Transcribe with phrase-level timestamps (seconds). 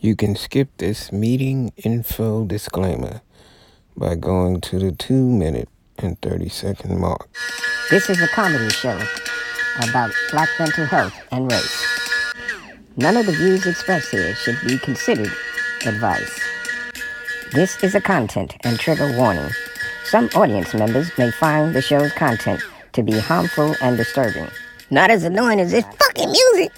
[0.00, 3.20] You can skip this meeting info disclaimer
[3.96, 5.68] by going to the 2 minute
[5.98, 7.28] and 30 second mark.
[7.90, 8.96] This is a comedy show
[9.88, 11.84] about black mental health and race.
[12.96, 15.32] None of the views expressed here should be considered
[15.84, 16.40] advice.
[17.52, 19.50] This is a content and trigger warning.
[20.04, 22.60] Some audience members may find the show's content
[22.92, 24.46] to be harmful and disturbing.
[24.90, 26.72] Not as annoying as this fucking music.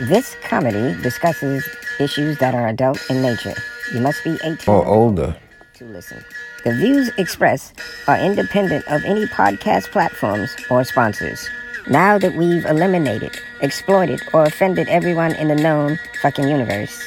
[0.00, 1.66] This comedy discusses
[2.00, 3.54] issues that are adult in nature.
[3.92, 5.36] You must be 18 Or older.
[5.74, 6.24] to listen.
[6.64, 7.74] The views expressed
[8.06, 11.48] are independent of any podcast platforms or sponsors.
[11.88, 17.02] Now that we've eliminated, exploited, or offended everyone in the known fucking universe,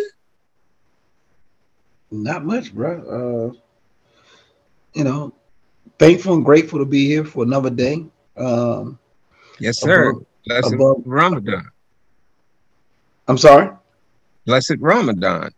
[2.11, 3.53] Not much, bro.
[3.55, 3.59] Uh,
[4.93, 5.33] you know,
[5.97, 8.05] thankful and grateful to be here for another day.
[8.37, 8.99] Um,
[9.59, 10.09] Yes, sir.
[10.09, 11.69] Above- Blessed above- Ramadan.
[13.27, 13.69] I'm sorry.
[14.45, 15.51] Blessed Ramadan.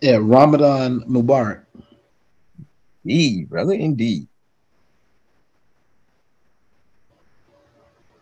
[0.00, 1.64] Yeah, Ramadan Mubarak.
[3.04, 4.26] Indeed, brother, indeed.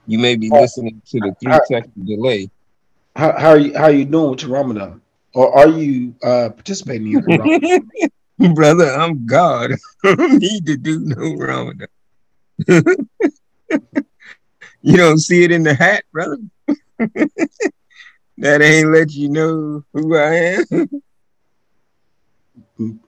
[0.06, 2.50] You may be listening to the three second delay.
[3.14, 3.76] How, how are you?
[3.76, 5.00] How are you doing with your Ramadan?
[5.34, 7.90] Or are you uh, participating in your Ramadan?
[8.54, 9.72] brother, I'm God.
[10.04, 11.88] I don't need to do no Ramadan.
[14.82, 16.38] you don't see it in the hat, brother.
[18.38, 21.02] that ain't let you know who I am.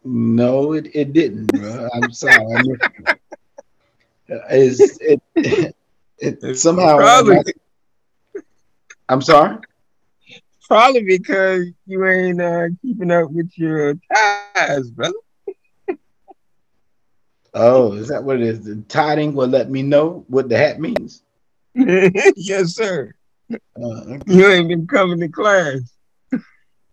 [0.04, 1.88] No, it, it didn't, bro.
[1.94, 2.34] I'm sorry.
[2.34, 3.20] I it.
[4.48, 5.74] It's, it, it,
[6.18, 6.98] it somehow.
[6.98, 7.42] Probably,
[9.08, 9.58] I'm sorry.
[10.68, 15.14] probably because you ain't uh, keeping up with your ties, brother.
[17.54, 18.64] Oh, is that what it is?
[18.64, 21.24] The tiding will let me know what the hat means.
[21.74, 23.12] yes, sir.
[23.52, 24.22] Uh, okay.
[24.26, 25.80] You ain't been coming to class.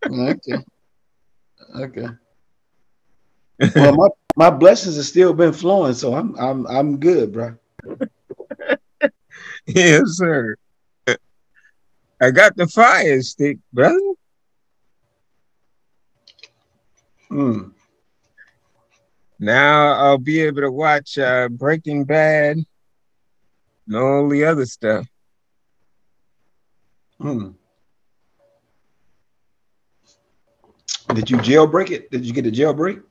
[0.10, 0.58] Okay.
[1.76, 2.08] Okay.
[3.76, 7.56] Well, my, my blessings have still been flowing, so I'm I'm I'm good, bro.
[9.66, 10.56] yes, sir.
[12.20, 14.00] I got the fire stick, brother.
[17.32, 17.72] Mm.
[19.40, 22.58] Now I'll be able to watch uh, Breaking Bad
[23.88, 25.08] and all the other stuff.
[27.20, 27.54] Mm.
[31.14, 32.12] Did you jailbreak it?
[32.12, 33.02] Did you get a jailbreak?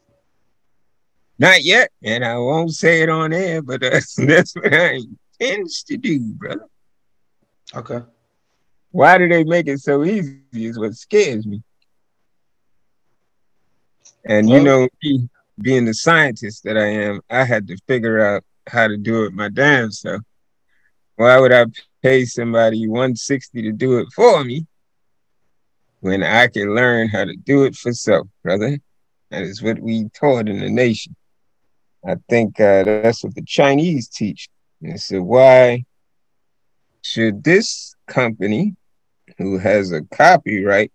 [1.38, 5.00] Not yet, and I won't say it on air, but uh, that's what I
[5.38, 6.66] intend to do, brother.
[7.74, 8.00] Okay.
[8.90, 10.40] Why do they make it so easy?
[10.52, 11.62] Is what scares me.
[14.24, 15.28] And you know, me
[15.60, 19.32] being the scientist that I am, I had to figure out how to do it
[19.32, 20.22] my damn self.
[21.16, 21.66] Why would I
[22.02, 24.66] pay somebody 160 to do it for me
[26.00, 28.78] when I can learn how to do it for self, brother?
[29.30, 31.14] That is what we taught in the nation.
[32.06, 34.48] I think uh, that's what the Chinese teach.
[34.80, 35.84] And they said, why
[37.02, 38.76] should this company,
[39.38, 40.92] who has a copyright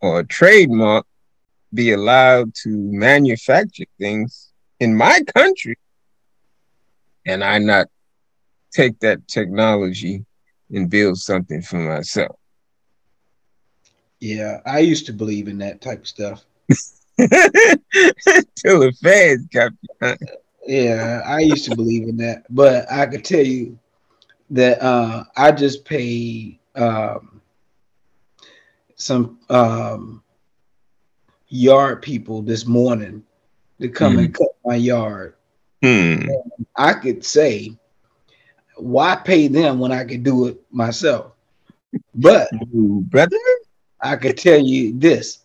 [0.00, 1.04] or a trademark,
[1.74, 5.76] be allowed to manufacture things in my country
[7.26, 7.88] and I not
[8.72, 10.24] take that technology
[10.70, 12.36] and build something for myself?
[14.20, 16.44] Yeah, I used to believe in that type of stuff.
[18.56, 20.16] Till the feds got me.
[20.66, 23.78] Yeah, I used to believe in that, but I could tell you
[24.50, 27.40] that uh, I just paid um,
[28.94, 30.22] some um,
[31.48, 33.24] yard people this morning
[33.80, 34.26] to come mm.
[34.26, 35.34] and cut my yard.
[35.82, 36.22] Hmm.
[36.76, 37.76] I could say,
[38.76, 41.32] why pay them when I could do it myself?
[42.14, 43.38] But Ooh, brother,
[44.00, 45.40] I could tell you this.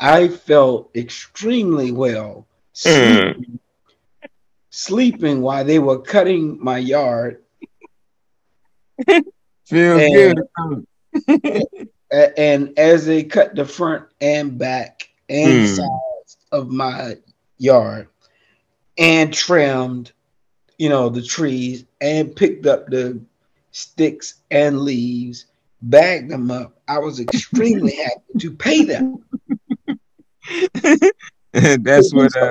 [0.00, 2.46] I felt extremely well
[2.84, 3.32] Hmm.
[3.32, 3.58] sleeping,
[4.70, 7.42] sleeping while they were cutting my yard.
[9.66, 10.40] feel And-
[11.26, 11.62] good.
[12.36, 15.66] And as they cut the front and back and Hmm.
[15.66, 17.16] sides of my
[17.58, 18.06] yard
[18.96, 20.12] and trimmed,
[20.78, 23.20] you know, the trees and picked up the
[23.72, 25.46] sticks and leaves,
[25.82, 29.24] bagged them up, I was extremely happy to pay them.
[31.52, 32.50] That's what uh,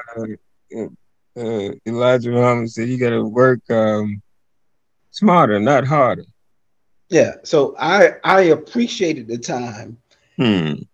[1.38, 2.90] uh, Elijah Muhammad said.
[2.90, 4.22] You got to work um,
[5.12, 6.26] smarter, not harder.
[7.10, 9.98] Yeah, so I I appreciated the time
[10.38, 10.86] Hmm.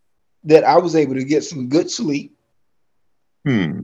[0.44, 2.36] that I was able to get some good sleep
[3.46, 3.82] Hmm.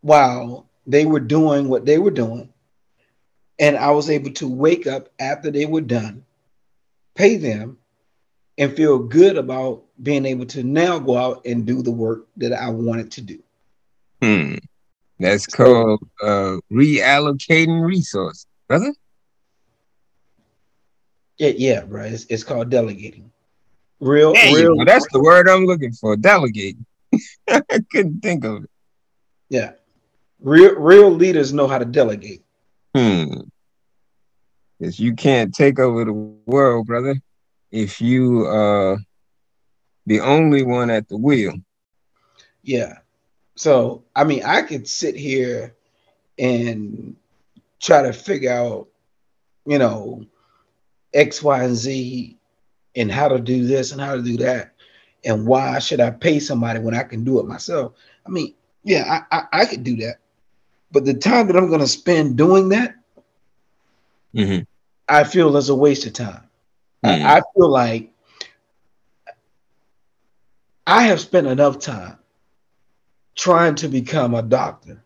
[0.00, 2.48] while they were doing what they were doing.
[3.58, 6.24] And I was able to wake up after they were done,
[7.14, 7.78] pay them,
[8.58, 12.52] and feel good about being able to now go out and do the work that
[12.52, 13.42] I wanted to do.
[14.22, 14.54] Hmm.
[15.18, 18.94] That's called uh, reallocating resources, brother.
[21.38, 22.04] Yeah, yeah, bro.
[22.04, 23.30] It's, it's called delegating.
[24.00, 24.84] Real, you real.
[24.84, 26.16] That's the word I'm looking for.
[26.16, 26.84] Delegating.
[27.48, 28.70] I couldn't think of it.
[29.48, 29.72] yeah,
[30.40, 32.42] real, real leaders know how to delegate.
[32.94, 33.40] Hmm.
[34.78, 37.16] Because you can't take over the world, brother,
[37.70, 38.98] if you are
[40.06, 41.54] the only one at the wheel.
[42.62, 42.98] Yeah.
[43.56, 45.74] So, I mean, I could sit here
[46.38, 47.16] and
[47.80, 48.88] try to figure out,
[49.66, 50.24] you know,
[51.14, 52.36] X, Y, and Z
[52.94, 54.72] and how to do this and how to do that.
[55.24, 57.94] And why should I pay somebody when I can do it myself?
[58.26, 58.54] I mean,
[58.84, 60.16] yeah, I, I, I could do that.
[60.92, 62.96] But the time that I'm going to spend doing that,
[64.36, 64.64] Mm-hmm.
[65.08, 66.42] I feel is a waste of time.
[67.06, 67.26] Hmm.
[67.26, 68.12] I, I feel like
[70.86, 72.18] I have spent enough time
[73.34, 75.02] trying to become a doctor,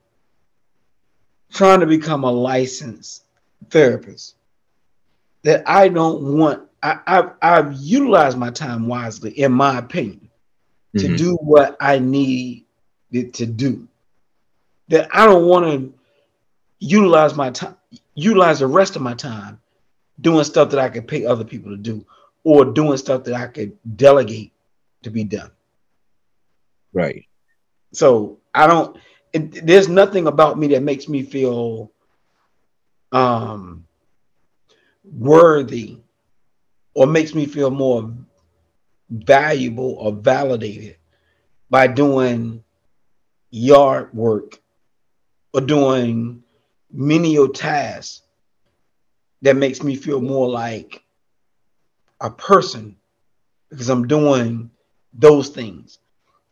[1.52, 3.24] trying to become a licensed
[3.70, 4.36] therapist,
[5.42, 6.62] that I don't want.
[6.82, 10.30] I, I've, I've utilized my time wisely, in my opinion,
[10.96, 11.18] to Mhm.
[11.18, 12.64] do what I need
[13.12, 13.86] it to do.
[14.88, 15.94] That I don't want to
[16.78, 17.76] utilize my time,
[18.14, 19.60] utilize the rest of my time
[20.20, 22.04] doing stuff that I could pay other people to do,
[22.44, 24.52] or doing stuff that I could delegate
[25.02, 25.50] to be done.
[26.92, 27.26] Right.
[27.92, 28.96] So I don't.
[29.32, 31.92] It, there's nothing about me that makes me feel
[33.12, 33.86] um
[35.04, 35.98] worthy
[36.94, 38.12] or makes me feel more
[39.08, 40.96] valuable or validated
[41.68, 42.62] by doing
[43.50, 44.60] yard work
[45.52, 46.42] or doing
[46.92, 48.22] menial tasks
[49.42, 51.02] that makes me feel more like
[52.20, 52.96] a person
[53.70, 54.70] because I'm doing
[55.14, 55.98] those things.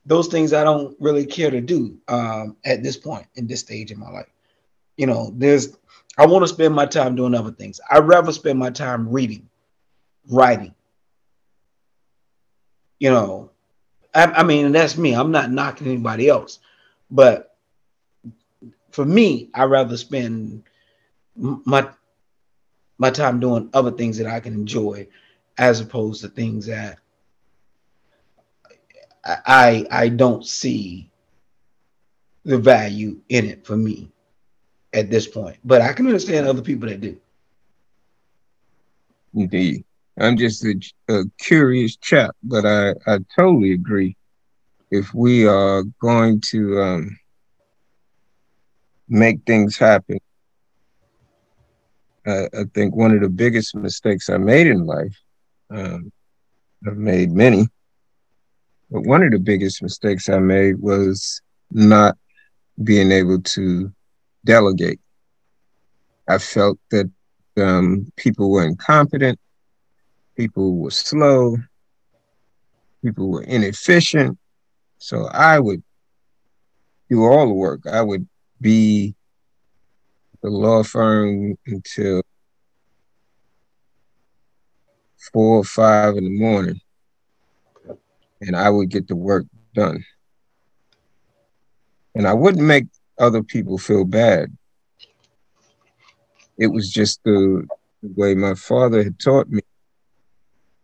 [0.06, 3.90] Those things I don't really care to do um, at this point in this stage
[3.90, 4.30] in my life.
[4.96, 5.76] You know, there's
[6.16, 7.80] I want to spend my time doing other things.
[7.90, 9.48] I'd rather spend my time reading,
[10.28, 10.74] writing.
[12.98, 13.50] You know,
[14.14, 15.14] I, I mean, that's me.
[15.14, 16.58] I'm not knocking anybody else,
[17.10, 17.56] but
[18.90, 20.64] for me, I'd rather spend
[21.36, 21.88] my
[22.98, 25.06] my time doing other things that I can enjoy,
[25.56, 26.98] as opposed to things that
[29.24, 31.10] I I, don't see
[32.44, 34.10] the value in it for me
[34.92, 35.58] at this point.
[35.64, 37.16] But I can understand other people that do.
[39.34, 39.84] Indeed.
[40.18, 40.74] I'm just a,
[41.08, 44.16] a curious chap, but I, I totally agree.
[44.90, 47.18] If we are going to um,
[49.08, 50.18] make things happen,
[52.28, 55.16] I, I think one of the biggest mistakes I made in life,
[55.70, 56.12] um,
[56.86, 57.66] I've made many,
[58.90, 62.16] but one of the biggest mistakes I made was not
[62.82, 63.92] being able to
[64.44, 65.00] delegate.
[66.28, 67.10] I felt that
[67.56, 69.38] um, people were incompetent,
[70.36, 71.56] people were slow,
[73.02, 74.38] people were inefficient.
[74.98, 75.82] So I would
[77.08, 77.86] do all the work.
[77.86, 78.26] I would
[78.60, 79.14] be
[80.42, 82.22] the law firm until
[85.32, 86.80] four or five in the morning,
[88.40, 90.04] and I would get the work done.
[92.14, 92.86] And I wouldn't make
[93.18, 94.56] other people feel bad.
[96.56, 97.66] It was just the,
[98.02, 99.60] the way my father had taught me.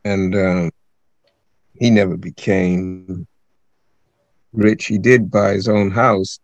[0.04, 0.70] And um,
[1.74, 3.26] he never became
[4.52, 4.86] rich.
[4.86, 6.38] He did buy his own house.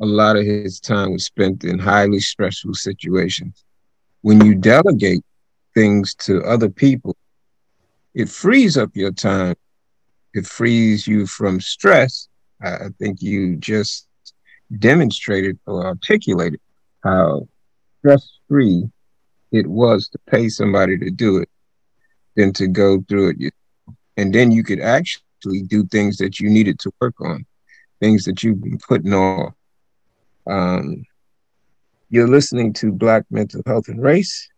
[0.00, 3.64] A lot of his time was spent in highly stressful situations.
[4.20, 5.24] When you delegate
[5.74, 7.16] things to other people,
[8.14, 9.54] it frees up your time.
[10.34, 12.28] It frees you from stress.
[12.62, 14.08] I think you just
[14.78, 16.60] demonstrated or articulated
[17.02, 17.46] how
[17.98, 18.90] stress free
[19.52, 21.48] it was to pay somebody to do it
[22.34, 23.54] than to go through it.
[24.16, 27.46] And then you could actually do things that you needed to work on,
[28.00, 29.54] things that you've been putting off.
[30.46, 31.04] Um,
[32.10, 34.48] you're listening to Black Mental Health and Race.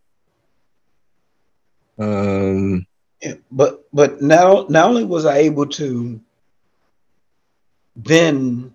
[1.99, 2.87] Um,
[3.23, 6.21] yeah, but but now not only was I able to
[7.97, 8.75] then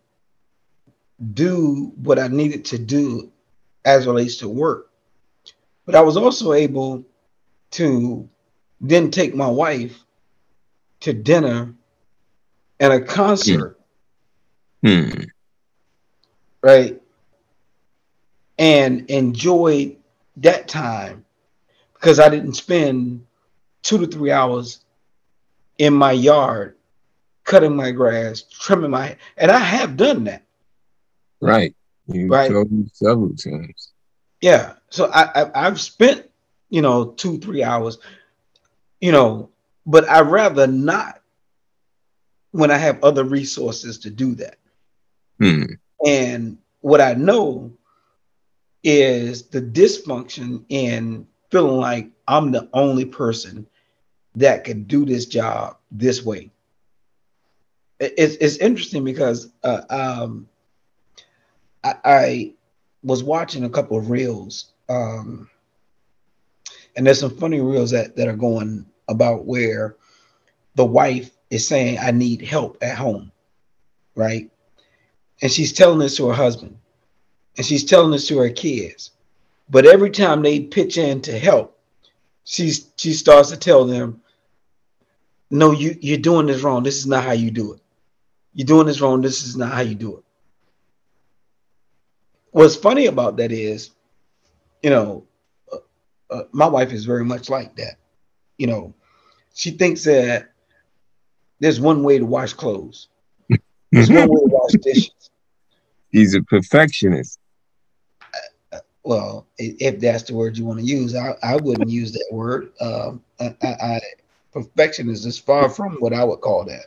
[1.33, 3.31] do what I needed to do
[3.85, 4.89] as relates to work,
[5.85, 7.05] but I was also able
[7.71, 8.27] to
[8.81, 9.97] then take my wife
[11.01, 11.73] to dinner
[12.79, 13.79] and a concert.
[14.81, 15.09] hmm.
[16.61, 17.02] Right.
[18.57, 19.97] And enjoyed
[20.37, 21.25] that time
[21.93, 23.25] because I didn't spend
[23.81, 24.83] two to three hours
[25.77, 26.75] in my yard
[27.43, 30.43] cutting my grass, trimming my and I have done that.
[31.41, 31.75] Right.
[32.07, 32.51] You Right.
[32.51, 33.91] told me several times.
[34.41, 34.73] Yeah.
[34.89, 36.29] So I, I I've spent,
[36.69, 37.97] you know, two, three hours,
[39.01, 39.49] you know,
[39.85, 41.21] but I'd rather not
[42.51, 44.57] when I have other resources to do that.
[45.39, 45.63] Hmm.
[46.05, 47.73] And what I know
[48.83, 53.67] is the dysfunction in feeling like I'm the only person
[54.35, 56.51] that can do this job this way.
[57.99, 60.49] It's, it's interesting because uh, um,
[61.83, 62.53] I, I
[63.03, 65.49] was watching a couple of reels, um,
[66.95, 69.95] and there's some funny reels that, that are going about where
[70.75, 73.31] the wife is saying, I need help at home,
[74.15, 74.49] right?
[75.41, 76.77] And she's telling this to her husband,
[77.57, 79.11] and she's telling this to her kids.
[79.69, 81.79] But every time they pitch in to help,
[82.43, 84.21] she's she starts to tell them,
[85.49, 86.83] No, you, you're doing this wrong.
[86.83, 87.81] This is not how you do it.
[88.53, 89.21] You're doing this wrong.
[89.21, 90.23] This is not how you do it.
[92.51, 93.89] What's funny about that is,
[94.83, 95.25] you know,
[95.71, 95.77] uh,
[96.29, 97.95] uh, my wife is very much like that.
[98.57, 98.93] You know,
[99.55, 100.51] she thinks that
[101.59, 103.07] there's one way to wash clothes.
[103.91, 105.31] There's one way to wash dishes.
[106.09, 107.39] He's a perfectionist.
[109.03, 112.71] Well, if that's the word you want to use, I, I wouldn't use that word.
[112.79, 114.01] Um, I, I, I,
[114.53, 116.85] perfection is as far from what I would call that.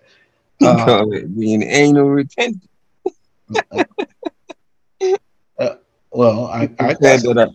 [0.63, 2.69] Uh, it being anal retentive.
[6.11, 7.51] well, I, I, got some, that,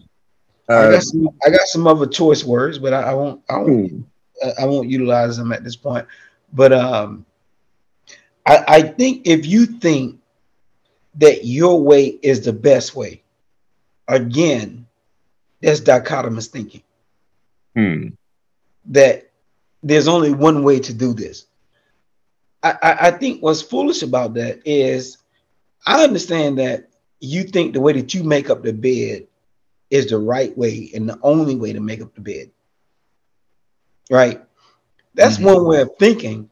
[0.70, 3.42] I, uh, got some, I got some other choice words, but I, I won't.
[3.50, 4.02] I won't hmm,
[4.60, 6.06] I won't utilize them at this point.
[6.54, 7.26] But um,
[8.46, 10.20] I, I think if you think
[11.16, 13.24] that your way is the best way,
[14.12, 14.88] again,
[15.62, 16.84] that's dichotomous thinking.
[17.76, 18.14] hmm,
[18.88, 19.32] That
[19.84, 21.46] there's only one way to do this.
[22.64, 25.18] I, I, I think what's foolish about that is
[25.86, 26.90] I understand that
[27.20, 29.28] you think the way that you make up the bed
[29.90, 32.52] is the right way and the only way to make up the bed.
[34.10, 34.42] Right?
[35.16, 35.46] That's Mhm.
[35.46, 36.50] one way of thinking,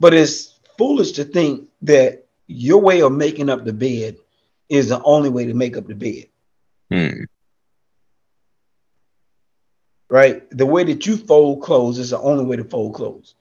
[0.00, 4.16] but it's foolish to think that your way of making up the bed
[4.68, 6.26] is the only way to make up the bed.
[6.90, 7.24] Hmm.
[10.10, 10.42] Right?
[10.50, 13.34] The way that you fold clothes is the only way to fold clothes.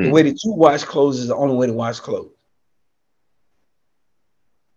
[0.00, 0.10] The Hmm.
[0.10, 2.30] way that you wash clothes is the only way to wash clothes.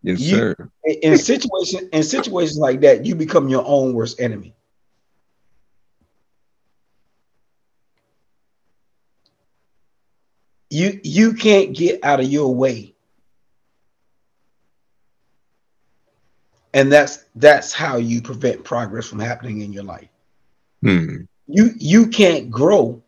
[0.04, 0.56] Yes, You- sir.
[0.84, 4.56] in, in situation in situations like that, you become your own worst enemy.
[10.70, 12.96] You you can't get out of your way.
[16.74, 20.10] And that's that's how you prevent progress from happening in your life.
[20.82, 21.24] Hmm.
[21.48, 23.02] You you can't grow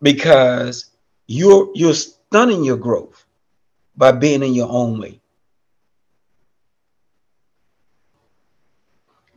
[0.00, 0.90] because
[1.26, 3.24] you're you're stunning your growth
[3.96, 5.20] by being in your own way.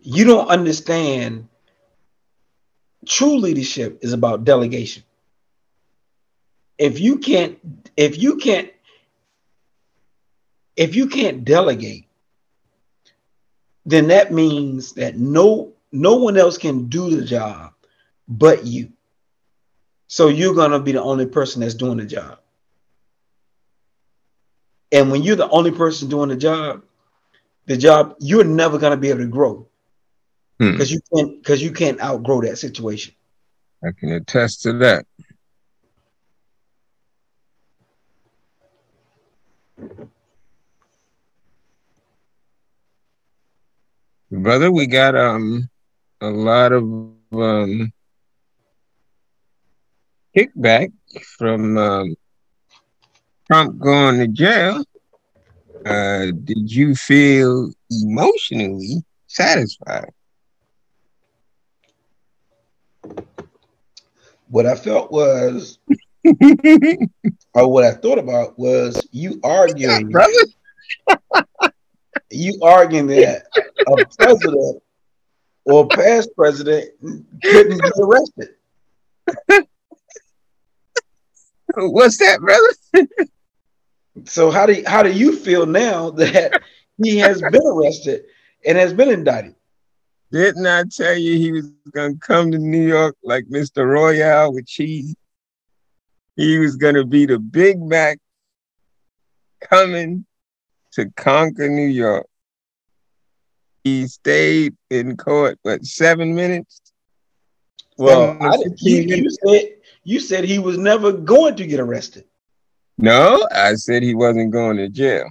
[0.01, 1.47] you don't understand
[3.07, 5.03] true leadership is about delegation.
[6.77, 7.59] If you can't,
[7.95, 8.71] if you can't,
[10.75, 12.07] if you can't delegate,
[13.85, 17.73] then that means that no no one else can do the job
[18.27, 18.91] but you.
[20.07, 22.39] So you're gonna be the only person that's doing the job.
[24.91, 26.83] And when you're the only person doing the job,
[27.65, 29.67] the job you're never gonna be able to grow
[30.57, 30.95] because hmm.
[30.95, 33.13] you can't because you can't outgrow that situation.
[33.83, 35.05] I can attest to that.
[44.31, 45.69] Brother, we got um
[46.21, 46.83] a lot of
[47.33, 47.91] um
[50.35, 50.93] kickback
[51.37, 52.15] from um,
[53.45, 54.85] Trump going to jail.
[55.85, 60.11] Uh, did you feel emotionally satisfied?
[64.47, 65.77] What I felt was,
[67.53, 70.31] or what I thought about was you arguing, brother.
[72.31, 73.43] you arguing that
[73.87, 74.81] a president
[75.65, 76.89] or past president
[77.43, 78.49] couldn't be arrested.
[81.75, 83.07] What's that, brother?
[84.25, 86.61] so how do how do you feel now that
[87.01, 88.23] he has been arrested
[88.65, 89.55] and has been indicted?
[90.31, 93.85] Didn't I tell you he was gonna come to New York like Mr.
[93.85, 95.15] Royale with cheese?
[96.35, 98.17] He was gonna be the Big Mac
[99.61, 100.25] coming
[100.93, 102.27] to conquer New York.
[103.83, 106.81] He stayed in court, what, seven minutes?
[107.97, 109.69] Well, I, you, you, said
[110.03, 112.25] you said he was never going to get arrested.
[112.97, 115.29] No, I said he wasn't going to jail.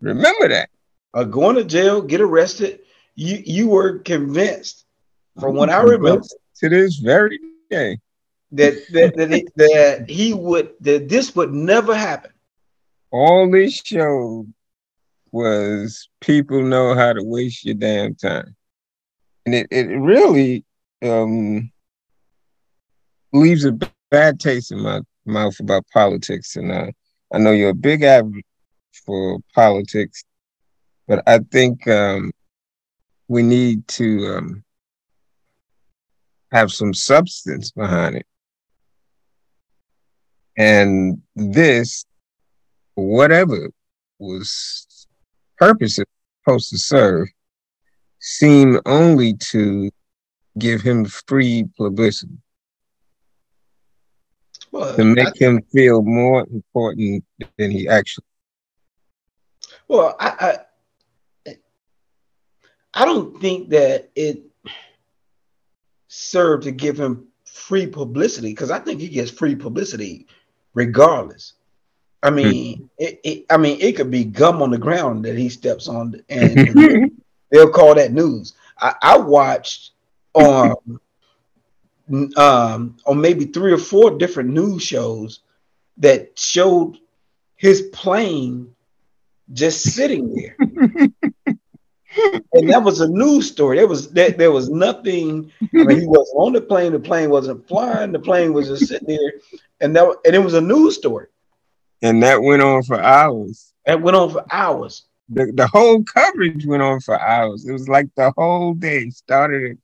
[0.00, 0.70] Remember that.
[1.14, 2.80] Uh, going to jail, get arrested.
[3.14, 4.84] You you were convinced,
[5.40, 6.26] from what I remember,
[6.60, 7.38] to this very
[7.70, 7.98] day,
[8.52, 12.32] that that that he, that he would that this would never happen.
[13.16, 14.52] All this showed
[15.32, 18.54] was people know how to waste your damn time,
[19.46, 20.66] and it it really
[21.02, 21.70] um
[23.32, 23.72] leaves a
[24.10, 26.56] bad taste in my mouth about politics.
[26.56, 26.90] And uh,
[27.32, 28.44] I know you're a big advocate
[29.06, 30.22] for politics,
[31.08, 32.32] but I think um,
[33.28, 34.64] we need to um,
[36.52, 38.26] have some substance behind it.
[40.58, 42.04] And this,
[42.96, 43.70] whatever
[44.18, 45.06] was
[45.58, 45.98] purpose
[46.44, 47.28] supposed to serve,
[48.20, 49.90] seem only to
[50.58, 52.38] give him free publicity
[54.72, 57.24] well, to make I, him feel more important
[57.58, 58.24] than he actually.
[59.88, 60.58] Well, I,
[61.46, 61.56] I,
[62.94, 64.42] I don't think that it
[66.08, 70.26] served to give him free publicity because I think he gets free publicity
[70.74, 71.54] regardless.
[72.26, 72.34] I hmm.
[72.34, 72.88] mean, mm.
[72.98, 76.20] it, it, I mean, it could be gum on the ground that he steps on,
[76.28, 77.12] and
[77.50, 78.54] they'll call that news.
[78.78, 79.92] I, I watched
[80.34, 80.74] on
[82.36, 85.40] um, on maybe three or four different news shows
[85.98, 86.98] that showed
[87.54, 88.74] his plane
[89.52, 90.56] just sitting there.
[92.52, 93.76] and that was a news story.
[93.76, 95.52] There was there, there was nothing.
[95.62, 96.92] I mean, he wasn't on the plane.
[96.92, 98.10] The plane wasn't flying.
[98.10, 99.32] The plane was just sitting there,
[99.80, 101.28] and that and it was a news story.
[102.06, 103.72] And that went on for hours.
[103.84, 105.06] That went on for hours.
[105.28, 107.66] The, the whole coverage went on for hours.
[107.66, 109.76] It was like the whole day started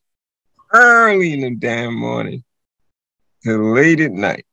[0.72, 2.44] early in the damn morning
[3.42, 4.46] to late at night.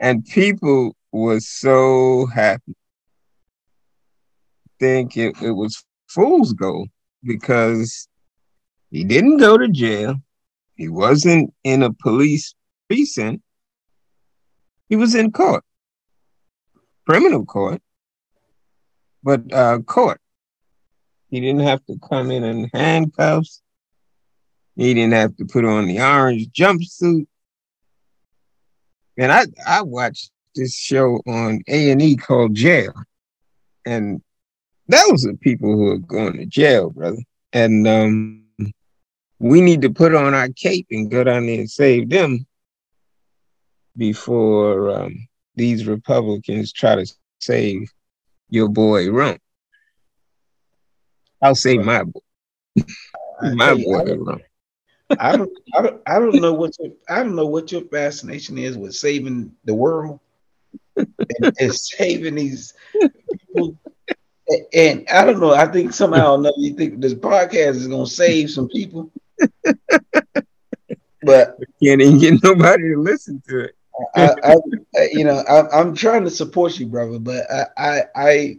[0.00, 2.74] And people were so happy.
[4.80, 6.88] Think it, it was fool's gold
[7.22, 8.08] because
[8.90, 10.16] he didn't go to jail.
[10.74, 12.56] He wasn't in a police
[12.88, 13.40] precinct.
[14.88, 15.64] He was in court,
[17.06, 17.82] criminal court,
[19.22, 20.20] but uh, court.
[21.30, 23.60] He didn't have to come in in handcuffs.
[24.76, 27.26] He didn't have to put on the orange jumpsuit.
[29.18, 32.94] And I I watched this show on A and E called Jail,
[33.84, 34.22] and
[34.88, 37.22] those are people who are going to jail, brother.
[37.52, 38.44] And um,
[39.38, 42.46] we need to put on our cape and go down there and save them
[43.98, 47.92] before um, these Republicans try to save
[48.48, 49.40] your boy Rump.
[51.42, 52.20] I'll save my boy.
[53.42, 54.42] my boy Rump.
[55.18, 58.58] I don't, I don't, I don't know what your, I don't know what your fascination
[58.58, 60.20] is with saving the world
[60.96, 62.74] and, and saving these
[63.46, 63.78] people
[64.72, 65.52] And I don't know.
[65.52, 69.10] I think somehow or another you think this podcast is gonna save some people.
[71.22, 73.74] but can't even get nobody to listen to it.
[74.14, 74.54] I, I,
[75.12, 78.58] you know, I, am trying to support you, brother, but I, I, I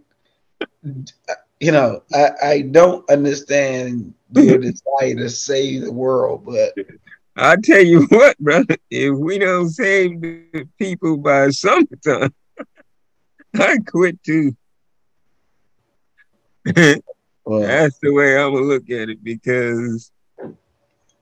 [1.59, 6.73] you know, I, I don't understand your desire to save the world, but
[7.35, 12.33] I tell you what, brother, if we don't save the people by summertime,
[13.55, 14.55] I quit too.
[17.45, 20.11] well, That's the way I'm gonna look at it because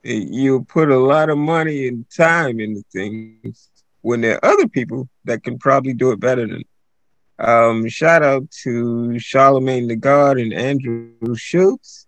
[0.03, 3.69] you put a lot of money and time into things
[4.01, 6.63] when there are other people that can probably do it better than.
[7.39, 12.07] Um, shout out to Charlemagne the God and Andrew Schulz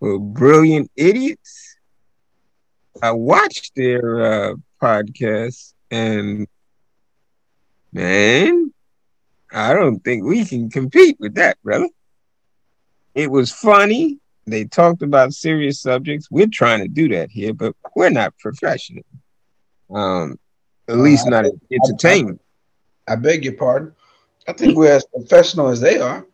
[0.00, 1.76] for brilliant idiots.
[3.00, 6.48] I watched their uh, podcast and
[7.92, 8.72] man,
[9.52, 11.88] I don't think we can compete with that, brother.
[13.14, 14.18] It was funny.
[14.46, 16.28] They talked about serious subjects.
[16.30, 19.04] We're trying to do that here, but we're not professional.
[19.88, 20.38] Um,
[20.88, 22.40] at least uh, not entertainment.
[23.08, 23.92] I, I, beg your pardon.
[24.46, 26.26] I think we're as professional as they are.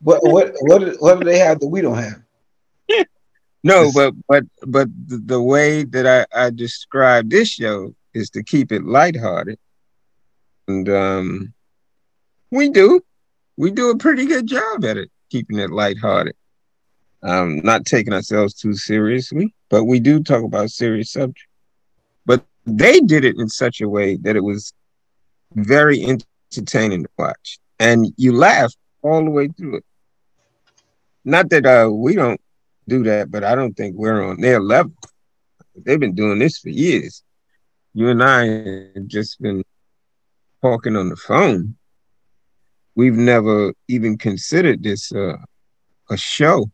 [0.00, 2.22] What what what what do they have that we don't have?
[3.64, 8.42] no, but but but the, the way that I, I describe this show is to
[8.42, 9.58] keep it lighthearted,
[10.68, 11.54] and um,
[12.50, 13.00] we do
[13.56, 16.34] we do a pretty good job at it, keeping it lighthearted.
[17.24, 21.46] Um, not taking ourselves too seriously, but we do talk about serious subjects.
[22.64, 24.72] They did it in such a way that it was
[25.54, 28.72] very entertaining to watch, and you laugh
[29.02, 29.84] all the way through it.
[31.24, 32.40] Not that uh, we don't
[32.88, 34.92] do that, but I don't think we're on their level.
[35.74, 37.22] They've been doing this for years.
[37.94, 38.46] You and I
[38.94, 39.64] have just been
[40.62, 41.76] talking on the phone.
[42.94, 45.36] We've never even considered this uh,
[46.10, 46.70] a show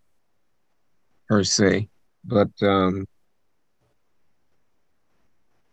[1.29, 1.89] per se,
[2.25, 3.07] but um,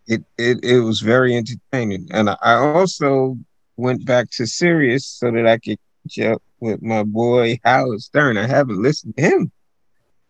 [0.08, 2.08] it, it it was very entertaining.
[2.12, 3.38] And I also
[3.78, 8.38] went back to Sirius so that I could catch up with my boy Howard Stern.
[8.38, 9.52] I haven't listened to him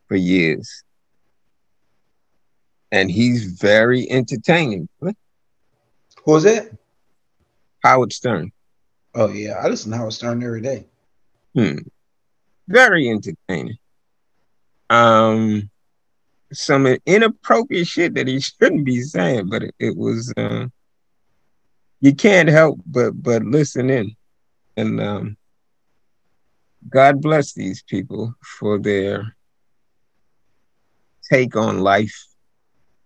[0.07, 0.83] for years.
[2.91, 4.87] And he's very entertaining.
[5.01, 5.13] Who
[6.25, 6.73] was it?
[7.83, 8.51] Howard Stern.
[9.13, 10.85] Oh yeah, I listen to Howard Stern every day.
[11.53, 11.79] Hmm.
[12.67, 13.77] Very entertaining.
[14.89, 15.69] Um
[16.53, 20.67] some inappropriate shit that he shouldn't be saying, but it, it was uh,
[22.01, 24.15] you can't help but but listen in,
[24.77, 25.37] and um,
[26.89, 29.35] God bless these people for their
[31.31, 32.27] take on life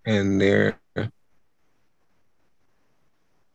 [0.05, 0.79] and their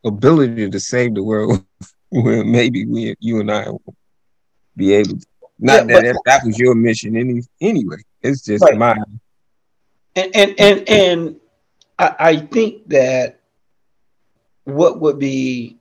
[0.04, 1.64] ability to save the world.
[2.22, 3.94] where maybe we, you and I, will
[4.76, 5.26] be able to.
[5.58, 7.98] Not yeah, that that was your mission any anyway.
[8.22, 8.76] It's just right.
[8.76, 9.20] mine
[10.16, 11.36] and and and, and
[11.98, 13.40] I, I think that
[14.64, 15.78] what would be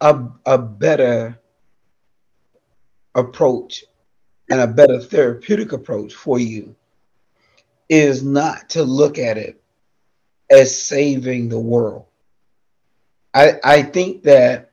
[0.00, 1.38] a, a better
[3.14, 3.84] approach
[4.50, 6.74] and a better therapeutic approach for you
[7.88, 9.62] is not to look at it
[10.50, 12.06] as saving the world.
[13.34, 14.72] I I think that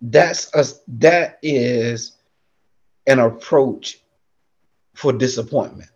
[0.00, 0.64] that's a
[0.98, 2.12] that is
[3.06, 4.00] an approach
[4.94, 5.90] for disappointment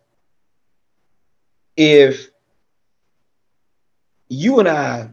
[1.75, 2.29] if
[4.29, 5.09] you and I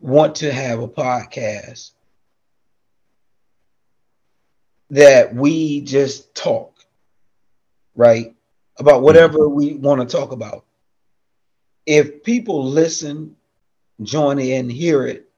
[0.00, 1.92] want to have a podcast
[4.90, 6.74] that we just talk,
[7.94, 8.34] right?
[8.78, 10.64] About whatever we want to talk about.
[11.86, 13.36] If people listen,
[14.02, 15.28] join in, hear it,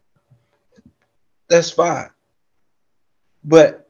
[1.49, 2.11] that's fine.
[3.43, 3.89] But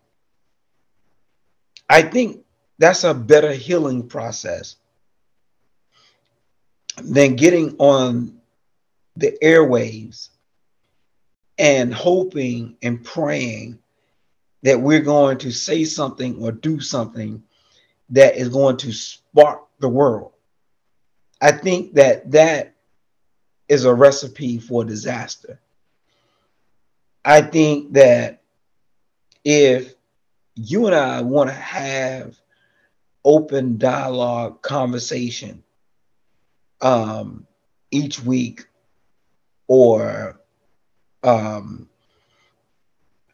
[1.88, 2.44] I think
[2.78, 4.76] that's a better healing process
[6.98, 8.40] than getting on
[9.16, 10.30] the airwaves
[11.58, 13.78] and hoping and praying
[14.62, 17.42] that we're going to say something or do something
[18.10, 20.32] that is going to spark the world.
[21.40, 22.74] I think that that
[23.68, 25.60] is a recipe for disaster.
[27.24, 28.42] I think that
[29.44, 29.94] if
[30.54, 32.38] you and I want to have
[33.24, 35.62] open dialogue conversation
[36.80, 37.46] um,
[37.90, 38.66] each week
[39.66, 40.40] or
[41.22, 41.88] um,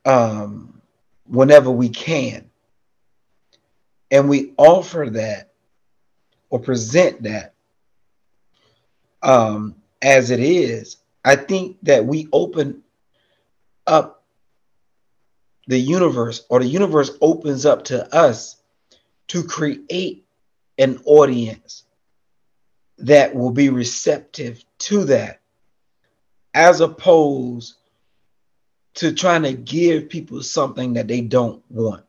[0.05, 0.81] um,
[1.27, 2.51] whenever we can.
[4.11, 5.53] And we offer that
[6.51, 7.55] or present that
[9.23, 10.99] um, as it is.
[11.25, 12.83] I think that we open
[13.87, 14.25] up
[15.67, 18.57] the universe or the universe opens up to us
[19.29, 20.25] to create
[20.79, 21.86] an audience
[22.99, 25.41] that will be receptive to that
[26.55, 27.77] as opposed
[28.95, 32.05] to trying to give people something that they don't want.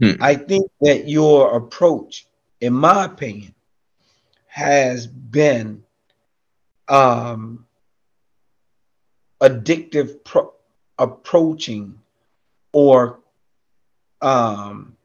[0.00, 0.12] Hmm.
[0.20, 2.26] I think that your approach,
[2.60, 3.54] in my opinion,
[4.46, 5.82] has been
[6.88, 7.66] um,
[9.40, 10.52] addictive pro-
[10.98, 11.98] approaching
[12.72, 13.20] or
[14.20, 14.96] um,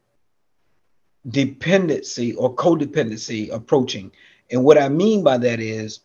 [1.26, 4.12] dependency or codependency approaching.
[4.50, 6.00] And what I mean by that is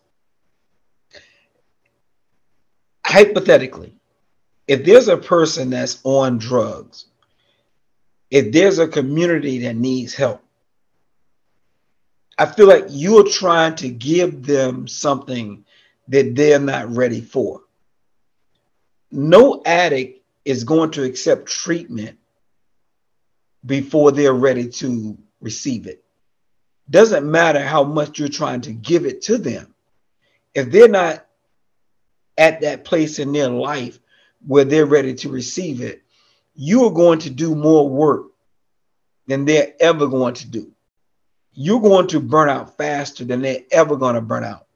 [3.05, 3.93] hypothetically,
[4.67, 7.05] if there's a person that's on drugs,
[8.29, 10.41] if there's a community that needs help,
[12.37, 15.65] I feel like you're trying to give them something
[16.07, 17.61] that they're not ready for.
[19.11, 22.17] No addict is going to accept treatment
[23.65, 26.03] before they're ready to receive it.
[26.91, 29.73] Doesn't matter how much you're trying to give it to them.
[30.53, 31.25] If they're not
[32.37, 33.97] at that place in their life
[34.45, 36.03] where they're ready to receive it,
[36.53, 38.27] you are going to do more work
[39.27, 40.71] than they're ever going to do.
[41.53, 44.67] You're going to burn out faster than they're ever going to burn out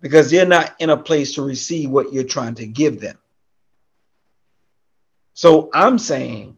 [0.00, 3.18] because they're not in a place to receive what you're trying to give them.
[5.34, 6.56] So I'm saying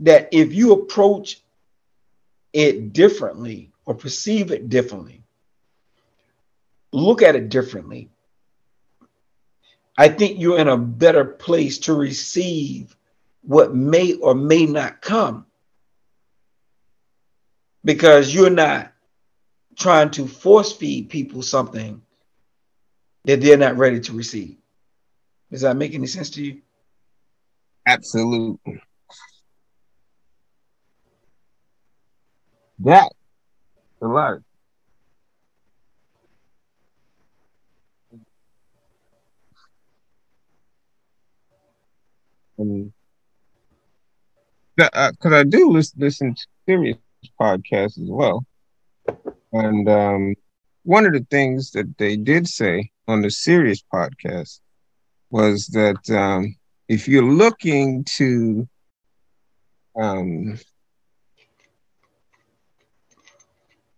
[0.00, 1.40] that if you approach
[2.52, 5.24] it differently or perceive it differently,
[6.92, 8.08] look at it differently,
[9.98, 12.96] I think you're in a better place to receive
[13.42, 15.44] what may or may not come
[17.84, 18.92] because you're not
[19.76, 22.00] trying to force feed people something
[23.24, 24.56] that they're not ready to receive.
[25.50, 26.60] Does that make any sense to you?
[27.86, 28.80] Absolutely.
[32.78, 33.10] That
[34.02, 34.38] a lot.
[44.76, 46.98] because uh, I do listen, listen to serious
[47.40, 48.44] podcasts as well,
[49.52, 50.34] and um,
[50.84, 54.60] one of the things that they did say on the serious podcast
[55.30, 56.54] was that um,
[56.88, 58.68] if you're looking to
[60.00, 60.58] um,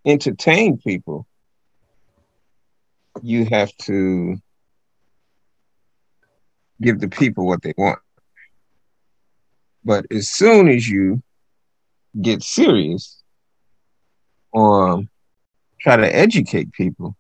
[0.04, 1.26] entertain people,
[3.22, 4.36] you have to
[6.80, 7.98] give the people what they want.
[9.84, 11.22] But as soon as you
[12.20, 13.22] get serious
[14.52, 15.02] or
[15.80, 17.16] try to educate people,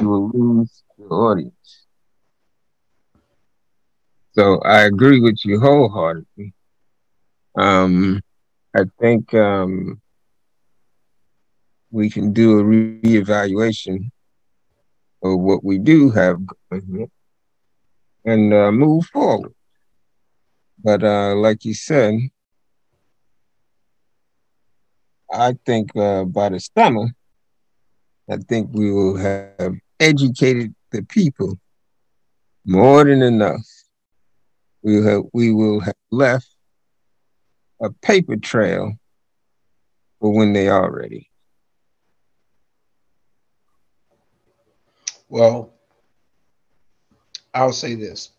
[0.00, 1.86] you will lose your audience.
[4.32, 6.52] So I agree with you wholeheartedly.
[7.56, 8.20] Um,
[8.76, 10.00] I think um,
[11.94, 14.10] we can do a reevaluation
[15.22, 16.40] of what we do have
[18.24, 19.54] and uh, move forward.
[20.82, 22.14] But uh, like you said,
[25.32, 27.06] I think uh, by the summer,
[28.28, 31.56] I think we will have educated the people
[32.66, 33.64] more than enough.
[34.82, 36.48] We will have, we will have left
[37.80, 38.94] a paper trail
[40.18, 41.30] for when they are ready.
[45.34, 45.72] Well,
[47.52, 48.30] I'll say this.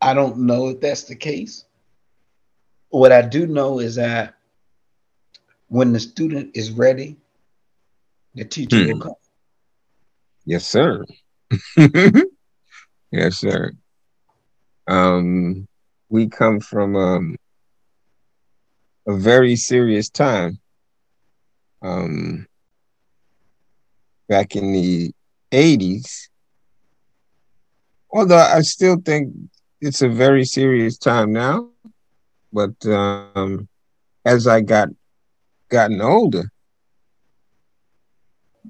[0.00, 1.64] I don't know if that's the case.
[2.90, 4.36] What I do know is that
[5.66, 7.16] when the student is ready,
[8.36, 8.92] the teacher hmm.
[8.92, 9.14] will come.
[10.44, 11.04] Yes, sir.
[13.10, 13.72] yes, sir.
[14.86, 15.66] Um,
[16.10, 17.36] we come from um,
[19.08, 20.60] a very serious time.
[21.82, 22.46] Um,
[24.28, 25.12] back in the
[25.52, 26.28] 80s,
[28.10, 29.32] although I still think
[29.80, 31.70] it's a very serious time now,
[32.52, 33.68] but um,
[34.24, 34.88] as I got
[35.68, 36.50] gotten older,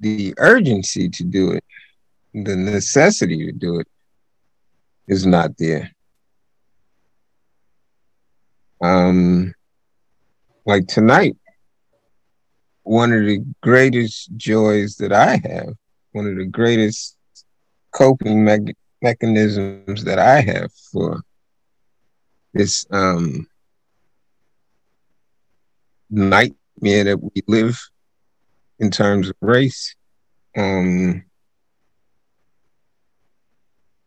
[0.01, 1.65] the urgency to do it,
[2.33, 3.89] the necessity to do it,
[5.07, 5.91] is not there.
[8.81, 9.55] Um,
[10.67, 11.37] like tonight,
[12.89, 15.75] one of the greatest joys that I have,
[16.13, 17.19] one of the greatest
[17.93, 21.21] coping me- mechanisms that I have for
[22.55, 23.47] this um,
[26.09, 27.79] nightmare that we live
[28.79, 29.95] in terms of race.
[30.57, 31.27] Um,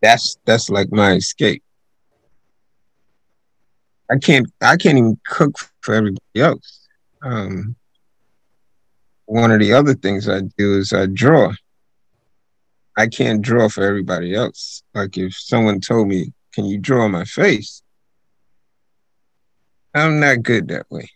[0.02, 1.62] that's that's like my escape.
[4.10, 6.88] I can't I can't even cook for everybody else.
[7.22, 7.76] Um,
[9.32, 11.54] one of the other things I do is I draw.
[12.98, 14.84] I can't draw for everybody else.
[14.94, 17.82] Like if someone told me, "Can you draw my face?"
[19.96, 21.10] I'm not good that way.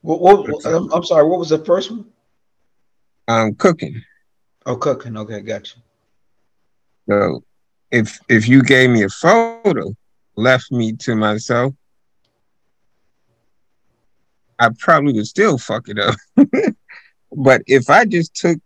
[0.00, 1.28] What, what, I'm, I'm sorry.
[1.28, 2.06] What was the first one?
[3.28, 4.02] I'm cooking.
[4.64, 5.16] Oh, cooking.
[5.18, 5.76] Okay, gotcha.
[7.06, 7.44] So
[7.90, 9.94] if if you gave me a photo,
[10.36, 11.74] left me to myself,
[14.58, 16.16] I probably would still fuck it up.
[17.36, 18.58] but if I just took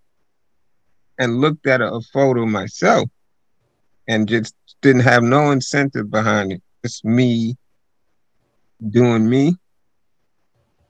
[1.19, 3.11] and looked at a, a photo myself
[4.07, 7.57] and just didn't have no incentive behind it, just me
[8.91, 9.57] doing me,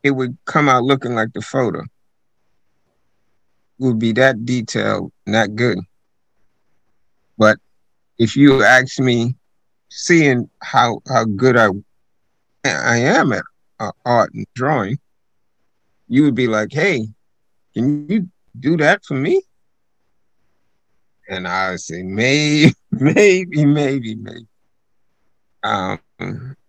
[0.03, 1.81] it would come out looking like the photo.
[1.81, 1.87] It
[3.79, 5.79] would be that detailed, not good.
[7.39, 7.59] But
[8.19, 9.35] if you ask me,
[9.89, 11.69] seeing how how good I
[12.65, 13.43] I am at
[13.81, 14.99] uh, art and drawing,
[16.09, 17.09] you would be like, "Hey,
[17.75, 18.29] can you
[18.59, 19.43] do that for me?"
[21.29, 24.47] And I say, "Maybe, maybe, maybe, maybe."
[25.63, 26.01] Um,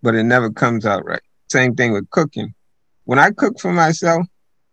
[0.01, 1.21] but it never comes out right.
[1.49, 2.53] Same thing with cooking.
[3.05, 4.25] When I cook for myself,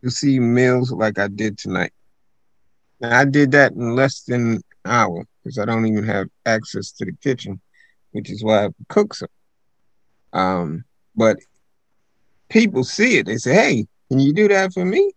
[0.03, 1.93] you see meals like I did tonight.
[3.01, 6.93] And I did that in less than an hour because I don't even have access
[6.93, 7.61] to the kitchen,
[8.13, 9.27] which is why I cook so.
[10.33, 10.85] Um,
[11.17, 11.39] but
[12.49, 15.13] people see it, they say, "Hey, can you do that for me?"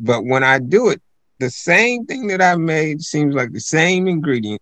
[0.00, 1.00] But when I do it,
[1.38, 4.60] the same thing that I made seems like the same ingredient.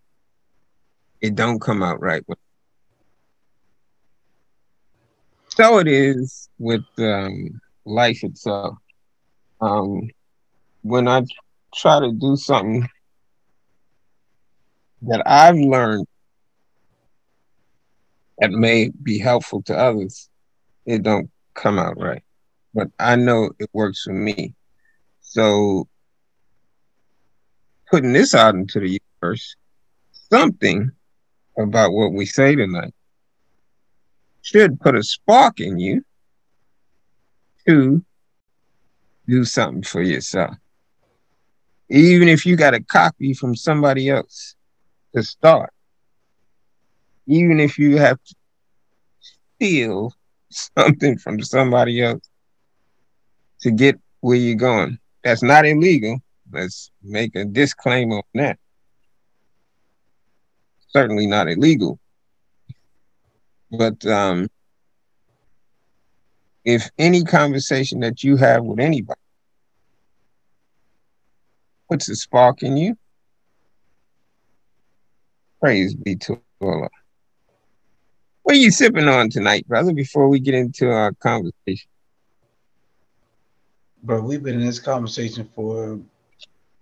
[1.21, 2.23] It don't come out right.
[5.51, 8.77] So it is with um, life itself.
[9.61, 10.09] Um,
[10.83, 11.23] when I
[11.75, 12.89] try to do something
[15.03, 16.07] that I've learned
[18.39, 20.31] that may be helpful to others,
[20.87, 22.23] it don't come out right.
[22.73, 24.55] But I know it works for me.
[25.31, 25.87] So
[27.89, 29.55] putting this out into the universe,
[30.29, 30.91] something
[31.57, 32.93] about what we say tonight
[34.43, 36.05] should put a spark in you
[37.69, 38.05] to
[39.29, 40.57] do something for yourself.
[41.89, 44.57] Even if you got a copy from somebody else
[45.15, 45.73] to start,
[47.29, 48.35] even if you have to
[49.21, 50.13] steal
[50.51, 52.29] something from somebody else
[53.61, 54.99] to get where you're going.
[55.23, 56.21] That's not illegal.
[56.51, 58.59] Let's make a disclaimer on that.
[60.89, 61.99] Certainly not illegal.
[63.71, 64.49] But um,
[66.65, 69.21] if any conversation that you have with anybody
[71.89, 72.97] puts a spark in you,
[75.61, 76.89] praise be to Allah.
[78.43, 81.89] What are you sipping on tonight, brother, before we get into our conversation?
[84.03, 86.01] Bro, we've been in this conversation for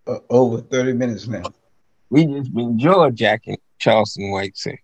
[0.07, 1.43] uh, over 30 minutes now.
[2.11, 4.79] We just been jaw jacking, Charleston White said.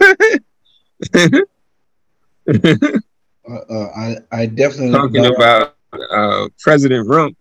[3.46, 7.36] Uh, uh, I, I definitely talking about uh, President Rump.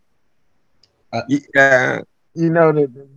[1.30, 2.02] yeah,
[2.34, 3.08] you know that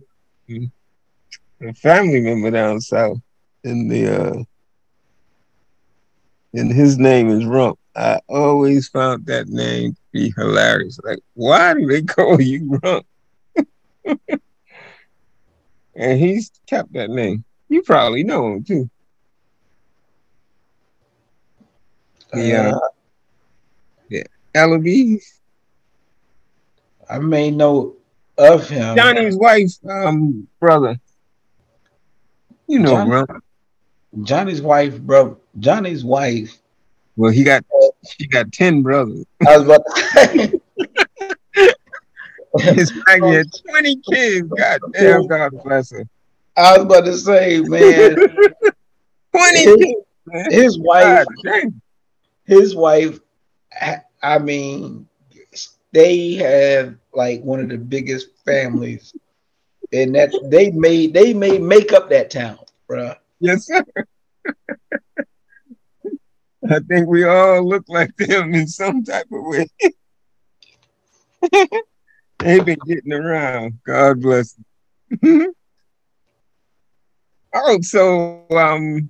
[1.61, 3.17] a family member down south,
[3.65, 4.43] in the uh,
[6.53, 7.77] and his name is Rump.
[7.97, 10.99] I always found that name to be hilarious.
[11.03, 13.07] Like, why do they call you Rump?
[15.95, 17.43] and he's kept that name.
[17.69, 18.89] You probably know him too.
[22.35, 22.87] Yeah, uh,
[24.09, 25.39] yeah, Eloise.
[27.09, 27.95] I may know
[28.37, 28.95] of him.
[28.95, 30.99] Johnny's wife, um, brother.
[32.67, 33.25] You know, Johnny, bro.
[34.23, 35.39] Johnny's wife, bro.
[35.57, 36.59] Johnny's wife.
[37.17, 39.25] Well, he got uh, she got ten brothers.
[39.45, 40.53] I was about to say.
[42.73, 42.91] His
[43.67, 44.47] twenty kids.
[44.47, 46.07] God damn, God bless her.
[46.55, 48.15] I was about to say, man.
[49.35, 50.01] twenty his, kids.
[50.25, 50.51] Man.
[50.51, 51.25] His wife.
[52.45, 53.19] His wife.
[54.23, 55.07] I mean,
[55.91, 59.13] they have like one of the biggest families
[59.93, 63.13] and that they made they made make up that town, bro.
[63.39, 63.83] Yes, sir.
[66.69, 69.67] I think we all look like them in some type of way.
[72.39, 73.79] They've been getting around.
[73.85, 74.57] God bless
[75.21, 75.53] them.
[77.53, 79.09] oh, so um,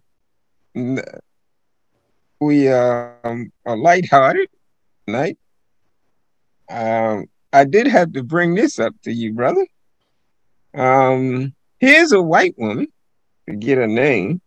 [2.40, 4.50] we um are lighthearted
[5.06, 5.38] tonight.
[6.70, 9.66] Um, I did have to bring this up to you, brother.
[10.74, 12.88] Um, here's a white woman,
[13.50, 14.42] to get a name,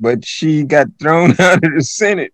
[0.00, 2.32] but she got thrown out of the Senate.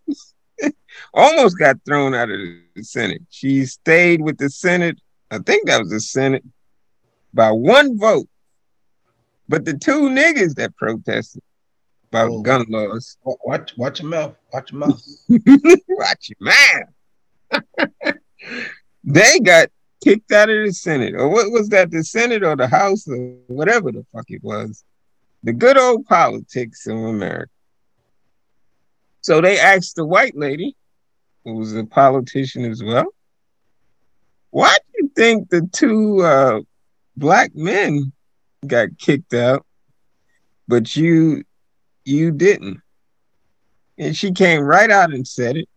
[1.14, 2.38] Almost got thrown out of
[2.74, 3.22] the Senate.
[3.30, 4.98] She stayed with the Senate.
[5.30, 6.44] I think that was the Senate
[7.32, 8.28] by one vote.
[9.48, 11.42] But the two niggas that protested
[12.12, 12.42] about Oh.
[12.42, 14.34] gun laws, Watch, watch your mouth.
[14.52, 15.02] Watch your mouth.
[15.88, 16.52] watch your
[17.52, 18.14] man.
[19.04, 19.68] they got
[20.02, 21.90] kicked out of the Senate, or what was that?
[21.90, 23.16] The Senate or the House or
[23.48, 24.84] whatever the fuck it was.
[25.42, 27.50] The good old politics of America.
[29.22, 30.76] So they asked the white lady,
[31.44, 33.06] who was a politician as well,
[34.50, 36.60] why do you think the two uh,
[37.16, 38.12] black men
[38.66, 39.64] got kicked out,
[40.68, 41.44] but you
[42.04, 42.80] you didn't?
[43.98, 45.68] And she came right out and said it.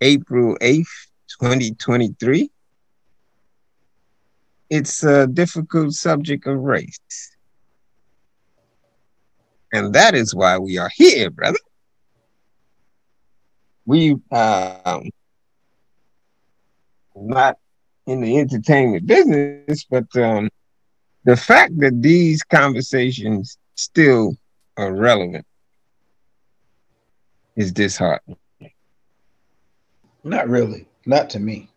[0.00, 0.86] April 8th,
[1.40, 2.50] 2023.
[4.70, 7.33] It's a difficult subject of race.
[9.74, 11.58] And that is why we are here, brother.
[13.84, 15.10] We um
[17.16, 17.58] not
[18.06, 20.48] in the entertainment business, but um
[21.24, 24.36] the fact that these conversations still
[24.76, 25.44] are relevant
[27.56, 28.38] is disheartening.
[30.22, 30.86] Not really.
[31.04, 31.68] Not to me.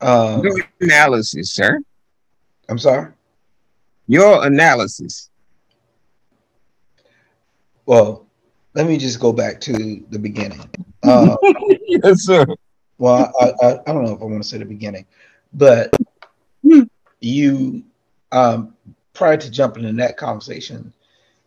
[0.00, 1.80] Um, Your analysis, sir.
[2.68, 3.12] I'm sorry.
[4.06, 5.30] Your analysis.
[7.86, 8.26] Well,
[8.74, 10.68] let me just go back to the beginning.
[11.02, 11.36] Uh,
[11.86, 12.46] yes, sir.
[12.98, 15.06] well, I, I, I don't know if I want to say the beginning,
[15.52, 15.94] but
[17.20, 17.84] you,
[18.32, 18.74] um,
[19.12, 20.92] prior to jumping in that conversation,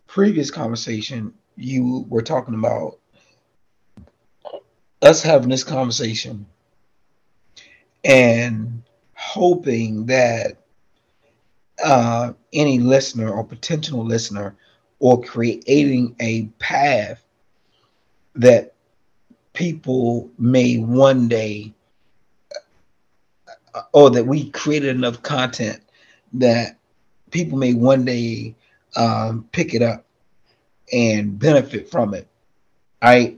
[0.06, 2.98] previous conversation, you were talking about
[5.02, 6.46] us having this conversation
[8.04, 8.82] and
[9.14, 10.56] hoping that
[11.84, 14.56] uh, any listener or potential listener
[15.00, 17.22] or creating a path
[18.34, 18.74] that
[19.52, 21.72] people may one day
[23.92, 25.80] or that we created enough content
[26.32, 26.78] that
[27.30, 28.54] people may one day
[28.96, 30.04] um, pick it up
[30.92, 32.26] and benefit from it.
[33.02, 33.36] I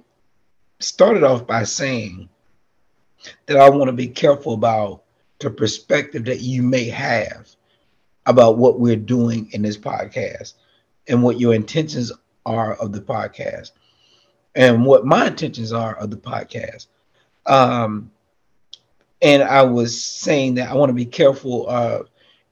[0.78, 2.28] started off by saying
[3.46, 5.02] that I want to be careful about
[5.38, 7.48] the perspective that you may have
[8.26, 10.54] about what we're doing in this podcast
[11.08, 12.12] and what your intentions
[12.46, 13.72] are of the podcast
[14.54, 16.86] and what my intentions are of the podcast.
[17.46, 18.10] Um,
[19.22, 22.08] and I was saying that I want to be careful of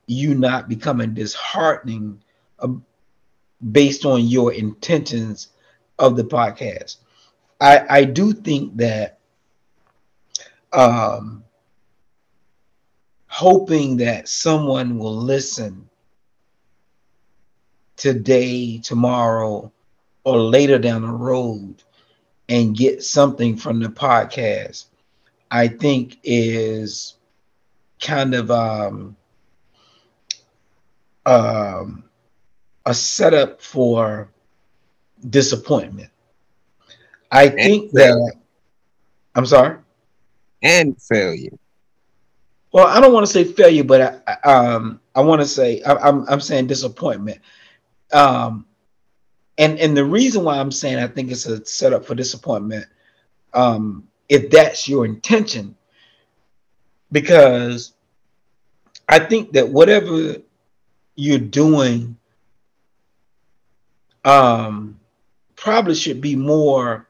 [0.06, 2.22] you not becoming disheartening
[2.58, 2.68] uh,
[3.72, 5.48] based on your intentions
[5.98, 6.96] of the podcast.
[7.60, 9.18] I, I do think that
[10.72, 11.44] um,
[13.26, 15.88] hoping that someone will listen
[17.98, 19.72] today, tomorrow,
[20.24, 21.82] or later down the road
[22.48, 24.86] and get something from the podcast,
[25.50, 27.16] I think is
[28.00, 29.16] kind of um,
[31.26, 32.04] um,
[32.86, 34.30] a setup for
[35.28, 36.10] disappointment.
[37.32, 38.16] I think that
[39.36, 39.78] I'm sorry.
[40.62, 41.58] And failure.
[42.72, 45.82] Well, I don't want to say failure, but I, I- um, I want to say
[45.82, 47.40] I, I'm I'm saying disappointment.
[48.12, 48.66] Um,
[49.58, 52.86] and and the reason why I'm saying I think it's a setup for disappointment,
[53.54, 55.76] um, if that's your intention,
[57.10, 57.92] because
[59.08, 60.36] I think that whatever
[61.16, 62.16] you're doing,
[64.24, 65.00] um,
[65.56, 67.08] probably should be more,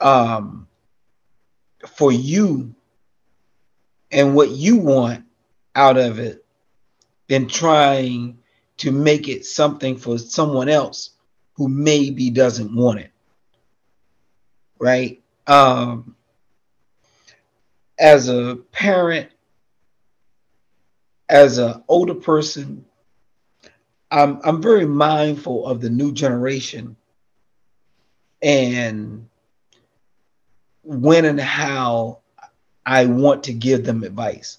[0.00, 0.66] um,
[1.86, 2.74] for you
[4.10, 5.24] and what you want
[5.74, 6.44] out of it
[7.28, 8.38] than trying
[8.82, 11.10] to make it something for someone else
[11.52, 13.12] who maybe doesn't want it.
[14.80, 15.22] Right?
[15.46, 16.16] Um,
[17.96, 19.30] as a parent,
[21.28, 22.84] as an older person,
[24.10, 26.96] I'm I'm very mindful of the new generation
[28.42, 29.28] and
[30.82, 32.18] when and how
[32.84, 34.58] I want to give them advice.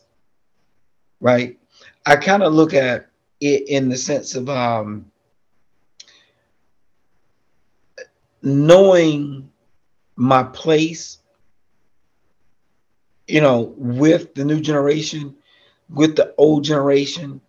[1.19, 1.59] Right?
[2.05, 3.09] I kind of look at
[3.43, 5.11] in the sense of um,
[8.41, 9.49] knowing
[10.15, 11.19] my place,
[13.27, 15.35] you know, with the new generation,
[15.89, 17.41] with the old generation,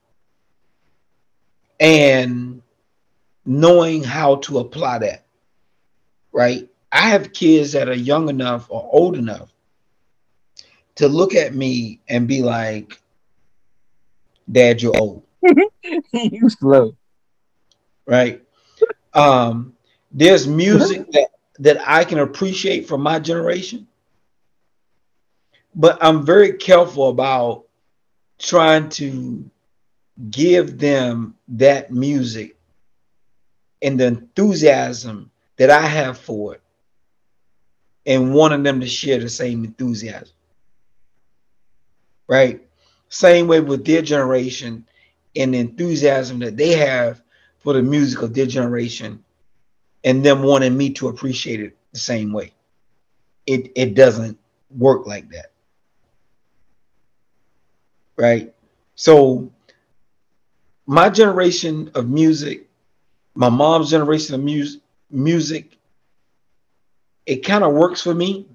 [1.80, 2.62] and
[3.44, 5.26] knowing how to apply that.
[6.32, 6.68] Right?
[6.90, 9.52] I have kids that are young enough or old enough
[10.96, 13.00] to look at me and be like,
[14.50, 15.23] Dad, you're old,
[16.12, 16.96] you slow.
[18.06, 18.42] right?
[19.12, 19.74] Um,
[20.12, 21.28] there's music that
[21.60, 23.86] that I can appreciate from my generation,
[25.74, 27.66] but I'm very careful about
[28.38, 29.48] trying to
[30.30, 32.56] give them that music
[33.82, 36.62] and the enthusiasm that I have for it
[38.06, 40.34] and wanting them to share the same enthusiasm.
[42.28, 42.66] Right?
[43.08, 44.86] Same way with their generation
[45.36, 47.22] and the enthusiasm that they have
[47.58, 49.24] for the music of their generation
[50.04, 52.52] and them wanting me to appreciate it the same way.
[53.46, 54.38] It it doesn't
[54.70, 55.52] work like that.
[58.16, 58.54] Right?
[58.94, 59.50] So
[60.86, 62.68] my generation of music,
[63.34, 64.80] my mom's generation of music,
[65.10, 65.78] music,
[67.26, 68.46] it kind of works for me.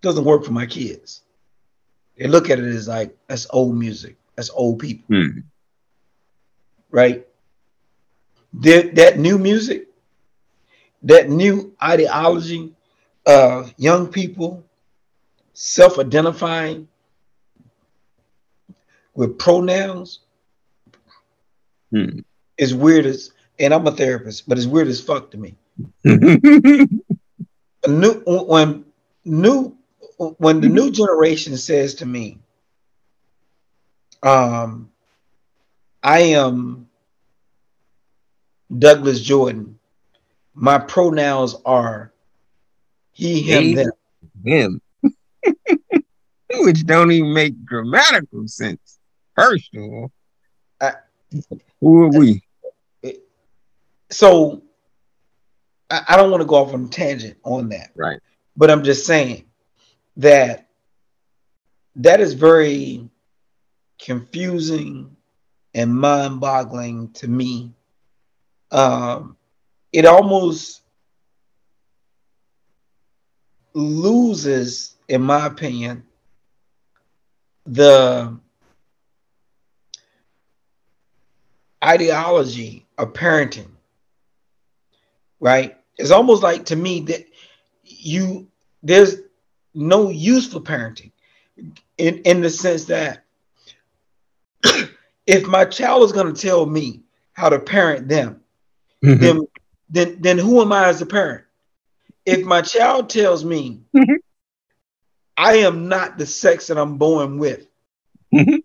[0.00, 1.22] Doesn't work for my kids.
[2.16, 4.16] They look at it as like that's old music.
[4.36, 5.04] That's old people.
[5.08, 5.38] Hmm.
[6.90, 7.26] Right?
[8.54, 9.88] That, that new music,
[11.02, 12.74] that new ideology,
[13.26, 14.64] uh, young people
[15.54, 16.88] self-identifying
[19.14, 20.20] with pronouns
[21.92, 22.20] Hmm.
[22.56, 25.54] is weird as and I'm a therapist, but it's weird as fuck to me.
[27.86, 28.84] New when
[29.24, 29.76] new
[30.16, 32.38] when the new generation says to me,
[34.22, 34.90] um,
[36.02, 36.88] I am
[38.76, 39.78] Douglas Jordan.
[40.54, 42.12] My pronouns are
[43.12, 43.74] he, him, He.
[43.74, 43.92] them.
[44.44, 44.80] Him.
[46.54, 48.98] Which don't even make grammatical sense.
[49.36, 50.12] First of all,
[50.80, 50.94] I-
[51.80, 52.42] who are we?
[54.10, 54.62] So
[55.90, 57.90] I, I don't want to go off on a tangent on that.
[57.94, 58.20] Right.
[58.56, 59.46] but I'm just saying
[60.18, 60.68] that
[61.96, 63.08] that is very
[64.04, 65.16] confusing
[65.74, 67.72] and mind-boggling to me.
[68.70, 69.36] Um,
[69.92, 70.82] it almost
[73.74, 76.04] loses, in my opinion,
[77.64, 78.36] the
[81.82, 83.70] ideology of parenting.
[85.38, 85.76] Right?
[85.96, 87.26] It's almost like to me that
[87.84, 88.48] you
[88.82, 89.16] there's
[89.74, 91.12] no use for parenting
[91.98, 93.24] in in the sense that
[95.26, 97.02] if my child is going to tell me
[97.32, 98.42] how to parent them
[99.02, 99.46] then
[99.90, 101.44] then then who am I as a parent?
[102.24, 104.16] If my child tells me Mhm.
[105.36, 107.66] I am not the sex that I'm born with,
[108.32, 108.62] Mhm.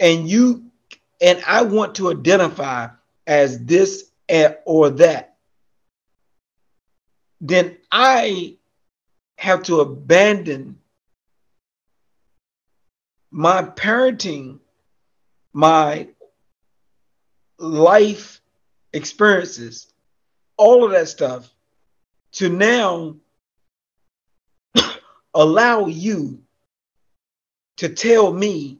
[0.00, 0.70] and you
[1.20, 2.88] and I want to identify
[3.26, 4.10] as this
[4.64, 5.36] or that,
[7.40, 8.56] then I
[9.38, 10.78] have to abandon
[13.36, 14.58] my parenting,
[15.52, 16.08] my
[17.58, 18.40] life
[18.94, 19.92] experiences,
[20.56, 21.52] all of that stuff
[22.32, 23.14] to now
[25.34, 26.40] allow you
[27.76, 28.78] to tell me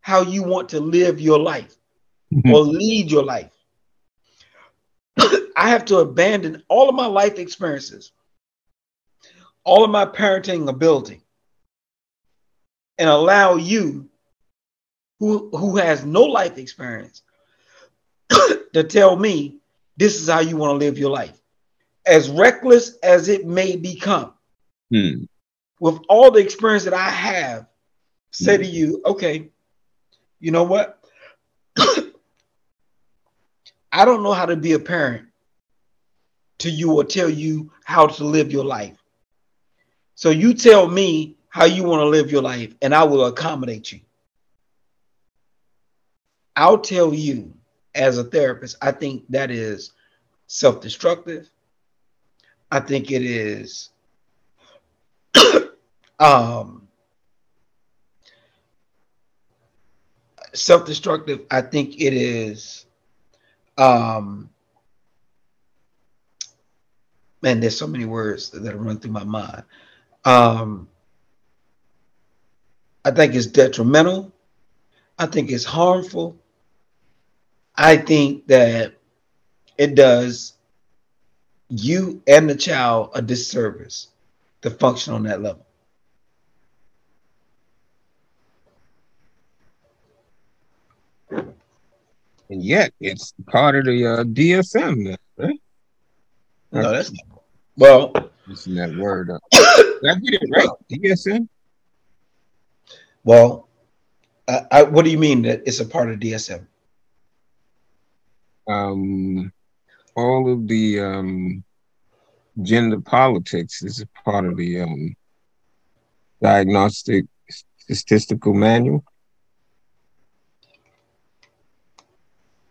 [0.00, 1.76] how you want to live your life
[2.32, 2.54] mm-hmm.
[2.54, 3.52] or lead your life.
[5.18, 8.12] I have to abandon all of my life experiences,
[9.62, 11.20] all of my parenting ability,
[13.00, 14.08] and allow you,
[15.18, 17.22] who, who has no life experience,
[18.74, 19.56] to tell me
[19.96, 21.40] this is how you want to live your life.
[22.06, 24.34] As reckless as it may become,
[24.92, 25.24] Hmm.
[25.78, 27.66] with all the experience that I have,
[28.32, 29.50] say to you, okay,
[30.40, 30.98] you know what?
[33.92, 35.28] I don't know how to be a parent
[36.58, 38.98] to you or tell you how to live your life.
[40.16, 43.92] So you tell me how you want to live your life, and I will accommodate
[43.92, 44.00] you.
[46.56, 47.52] I'll tell you
[47.94, 49.92] as a therapist, I think that is
[50.46, 51.50] self destructive.
[52.70, 53.90] I think it is
[56.20, 56.86] um,
[60.54, 61.40] self destructive.
[61.50, 62.86] I think it is.
[63.76, 64.50] Um,
[67.42, 69.64] man, there's so many words that run through my mind.
[70.24, 70.89] Um,
[73.04, 74.32] I think it's detrimental.
[75.18, 76.36] I think it's harmful.
[77.74, 78.94] I think that
[79.78, 80.54] it does
[81.68, 84.08] you and the child a disservice
[84.62, 85.66] to function on that level.
[92.50, 95.60] And yet, it's part of the uh, DSM, now, right?
[96.72, 97.42] No, that's not.
[97.76, 99.28] Well, Listen that word.
[99.28, 100.68] Did I get it right?
[100.90, 101.48] DSM?
[103.24, 103.68] Well,
[104.48, 106.66] I, I, what do you mean that it's a part of DSM?
[108.68, 109.52] Um,
[110.16, 111.64] all of the um,
[112.62, 115.16] gender politics is a part of the um,
[116.42, 119.04] diagnostic statistical manual.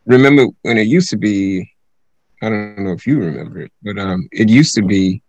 [0.06, 1.72] Remember when it used to be,
[2.42, 5.22] I don't know if you remember it, but um, it used to be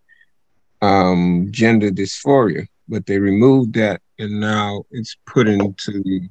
[0.81, 6.28] um, gender dysphoria, but they removed that and now it's put into the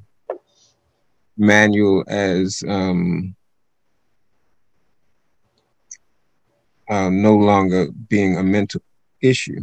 [1.38, 3.36] manual as um,
[6.90, 8.82] uh, no longer being a mental
[9.22, 9.62] issue.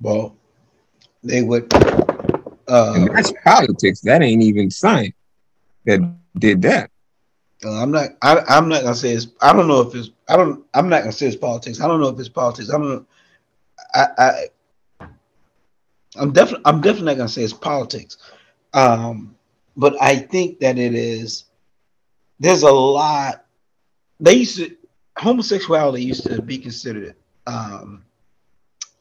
[0.00, 0.34] Well,
[1.22, 1.72] they would.
[2.68, 4.00] Uh, and that's politics.
[4.00, 5.14] That ain't even science
[5.84, 6.00] that
[6.38, 6.90] did that.
[7.64, 8.10] Uh, I'm not.
[8.22, 9.28] I, I'm not gonna say it's.
[9.40, 10.10] I don't know if it's.
[10.28, 10.64] I don't.
[10.74, 11.80] I'm not gonna say it's politics.
[11.80, 12.70] I don't know if it's politics.
[12.70, 13.06] I don't know.
[13.96, 14.06] I.
[14.18, 14.46] I
[16.18, 16.62] I'm definitely.
[16.64, 18.16] I'm definitely not gonna say it's politics.
[18.72, 19.36] Um,
[19.76, 21.44] but I think that it is.
[22.40, 23.44] There's a lot.
[24.20, 24.76] They used to
[25.16, 27.14] homosexuality used to be considered
[27.46, 28.04] um,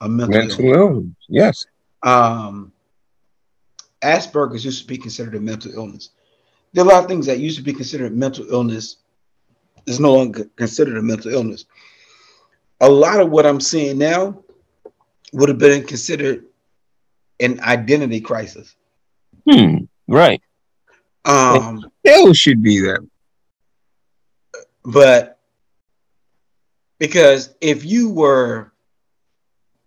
[0.02, 1.16] a mental, mental illness.
[1.28, 1.66] Yes.
[2.04, 2.72] Um,
[4.02, 6.12] Asperger's used to be considered a mental illness.
[6.74, 8.98] There are a lot of things that used to be considered mental illness
[9.88, 11.66] is no longer considered a mental illness.
[12.82, 14.43] A lot of what I'm seeing now
[15.34, 16.45] would have been considered
[17.39, 18.76] an identity crisis.
[19.49, 19.86] Hmm.
[20.07, 20.41] Right.
[21.26, 21.91] Um.
[22.05, 23.07] Still should be that.
[24.84, 25.39] But
[26.99, 28.71] because if you were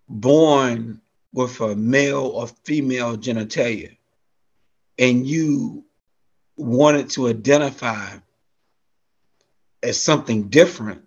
[0.09, 1.01] born
[1.33, 3.97] with a male or female genitalia
[4.99, 5.85] and you
[6.57, 8.17] wanted to identify
[9.83, 11.03] as something different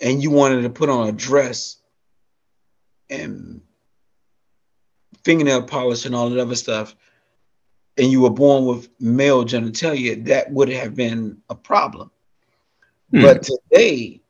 [0.00, 1.76] and you wanted to put on a dress
[3.10, 3.60] and
[5.24, 6.94] fingernail polish and all that other stuff
[7.98, 12.10] and you were born with male genitalia that would have been a problem
[13.10, 13.20] hmm.
[13.20, 14.20] but today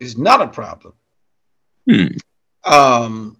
[0.00, 0.94] is not a problem
[1.88, 2.06] Hmm.
[2.64, 3.36] Um,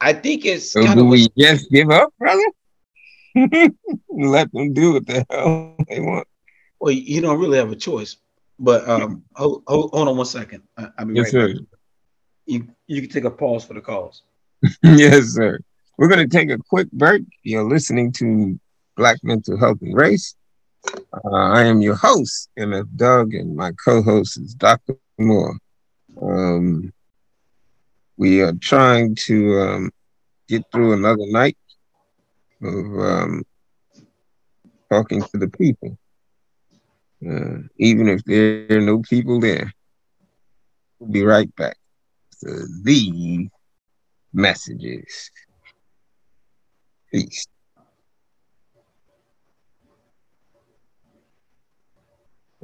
[0.00, 2.44] I think it's so kind do of we just give up, brother?
[4.08, 6.28] Let them do what the hell they want.
[6.80, 8.16] Well, you don't really have a choice.
[8.58, 10.62] But um, hold, hold, hold on one second.
[10.76, 11.54] I, will be yes, right sir.
[11.54, 11.62] Back.
[12.46, 14.22] You you can take a pause for the calls.
[14.82, 15.58] yes, sir.
[15.98, 17.22] We're going to take a quick break.
[17.42, 18.58] You're listening to
[18.96, 20.34] Black Mental Health and Race.
[21.12, 24.96] Uh, I am your host, MF Doug, and my co-host is Dr.
[25.18, 25.56] Moore.
[26.20, 26.92] Um,
[28.16, 29.90] we are trying to um,
[30.48, 31.56] get through another night
[32.62, 33.44] of um,
[34.90, 35.96] talking to the people,
[37.28, 39.72] uh, even if there are no people there.
[40.98, 41.76] We'll be right back
[42.82, 43.48] these
[44.32, 45.30] messages.
[47.10, 47.46] Peace.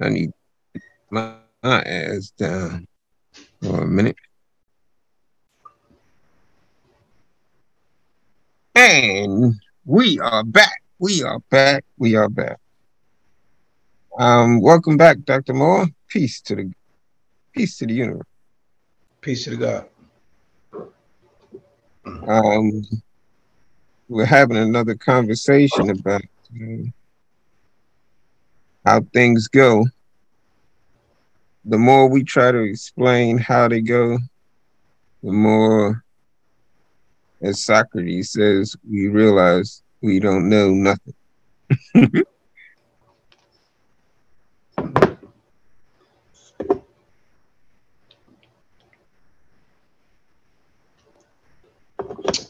[0.00, 0.30] I need
[1.10, 2.86] my, my ass down
[3.60, 4.16] for a minute.
[8.74, 9.54] And
[9.84, 10.82] we are back.
[11.00, 11.84] We are back.
[11.96, 12.58] We are back.
[14.18, 15.54] Um, welcome back, Dr.
[15.54, 15.86] Moore.
[16.08, 16.72] Peace to the
[17.52, 18.27] peace to the universe.
[19.20, 19.88] Peace to God.
[22.26, 22.82] Um,
[24.08, 26.92] we're having another conversation about um,
[28.84, 29.84] how things go
[31.68, 34.18] the more we try to explain how they go,
[35.22, 36.02] the more,
[37.42, 41.14] as Socrates says, we realize we don't know nothing.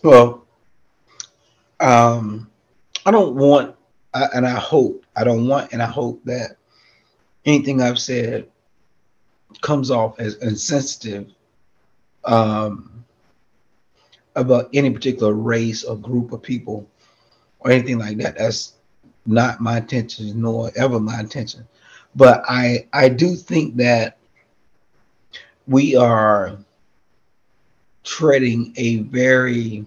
[0.08, 0.46] well,
[1.80, 2.50] um,
[3.04, 3.76] I don't want,
[4.14, 6.56] and I hope, I don't want, and I hope that
[7.44, 8.48] anything I've said
[9.60, 11.30] comes off as insensitive
[12.24, 13.04] um,
[14.34, 16.88] about any particular race or group of people
[17.60, 18.38] or anything like that.
[18.38, 18.76] That's
[19.26, 21.68] not my intention, nor ever my intention.
[22.16, 24.16] But I I do think that
[25.66, 26.56] we are
[28.04, 29.84] treading a very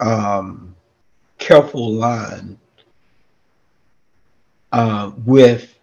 [0.00, 0.74] um,
[1.38, 2.58] careful line
[4.72, 5.78] uh, with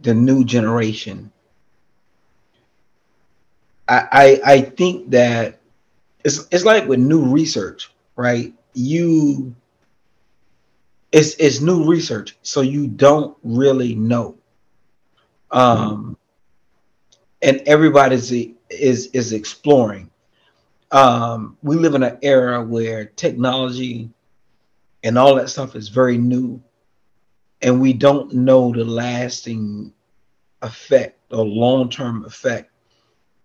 [0.00, 1.32] the new generation.
[3.88, 5.60] I, I I think that
[6.24, 8.54] it's it's like with new research, right?
[8.74, 9.54] You
[11.12, 14.36] it's it's new research, so you don't really know.
[15.50, 16.16] Um
[17.42, 18.32] and everybody's
[18.70, 20.07] is is exploring.
[20.90, 24.10] Um, we live in an era where technology
[25.02, 26.62] and all that stuff is very new
[27.60, 29.92] and we don't know the lasting
[30.62, 32.70] effect or long-term effect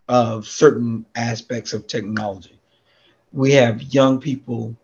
[0.08, 2.60] of certain aspects of technology.
[3.32, 4.76] We have young people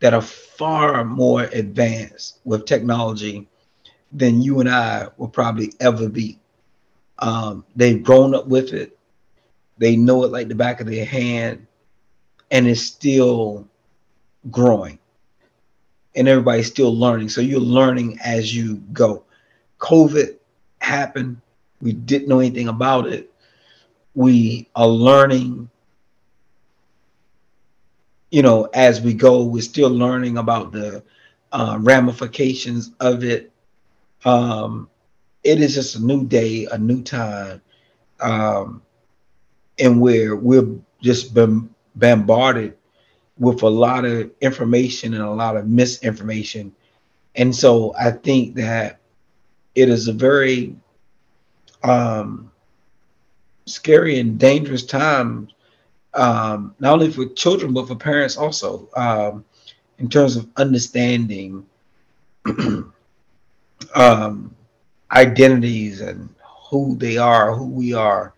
[0.00, 3.48] that are far more advanced with technology
[4.12, 6.38] than you and I will probably ever be.
[7.18, 8.97] Um, they've grown up with it.
[9.78, 11.66] They know it like the back of their hand,
[12.50, 13.66] and it's still
[14.50, 14.98] growing.
[16.16, 17.28] And everybody's still learning.
[17.28, 19.24] So you're learning as you go.
[19.78, 20.36] COVID
[20.80, 21.40] happened.
[21.80, 23.32] We didn't know anything about it.
[24.14, 25.70] We are learning,
[28.30, 29.44] you know, as we go.
[29.44, 31.04] We're still learning about the
[31.52, 33.52] uh, ramifications of it.
[34.24, 34.88] Um,
[35.44, 37.62] it is just a new day, a new time,
[38.20, 38.82] um,
[39.78, 40.66] and where we're
[41.00, 42.76] just been bombarded
[43.38, 46.72] with a lot of information and a lot of misinformation.
[47.36, 48.98] And so I think that
[49.74, 50.74] it is a very
[51.84, 52.50] um,
[53.66, 55.48] scary and dangerous time,
[56.14, 59.44] um, not only for children, but for parents also, um,
[59.98, 61.64] in terms of understanding
[63.94, 64.54] um,
[65.12, 66.28] identities and
[66.70, 68.34] who they are, who we are.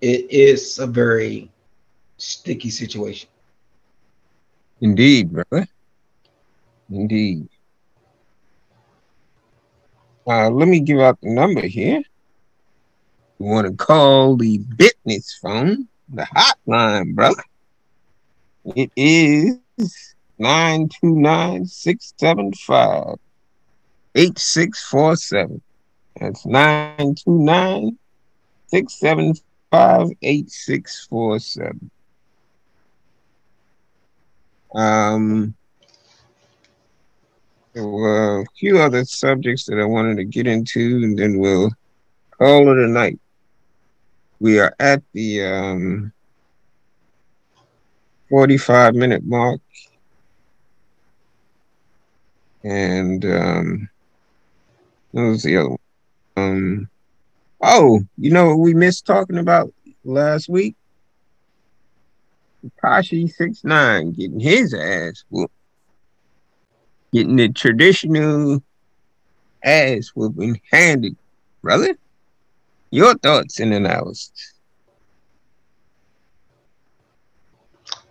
[0.00, 1.50] It is a very
[2.18, 3.28] sticky situation.
[4.80, 5.66] Indeed, brother.
[6.90, 7.48] Indeed.
[10.26, 12.02] Uh, let me give out the number here.
[13.38, 17.42] You want to call the business phone, the hotline, brother.
[18.74, 19.58] It is
[20.38, 23.18] 929 675
[24.14, 25.62] 8647.
[26.18, 27.98] That's 929
[28.68, 29.42] 675
[30.22, 31.90] 8647.
[34.74, 35.54] Um,
[37.72, 41.70] there were a few other subjects that I wanted to get into, and then we'll
[42.30, 43.18] call it a night.
[44.40, 46.12] We are at the um,
[48.28, 49.60] 45 minute mark.
[52.64, 53.88] And um,
[55.12, 55.78] what was the other one?
[56.36, 56.88] Um,
[57.60, 59.72] oh, you know what we missed talking about
[60.04, 60.76] last week?
[62.64, 65.54] Tekashi six nine getting his ass whooped,
[67.12, 68.62] getting the traditional
[69.62, 71.16] ass whooping handed,
[71.62, 71.96] brother.
[72.90, 74.54] Your thoughts and analysis?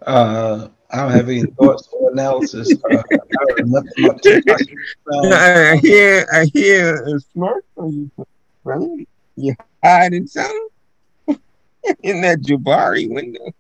[0.06, 2.72] Uh, I don't have any thoughts or analysis.
[2.84, 3.32] Uh, I,
[5.72, 8.28] I hear, I hear a smirk from you,
[8.64, 8.88] brother.
[9.36, 10.70] You hiding something
[12.04, 13.54] in that Johari window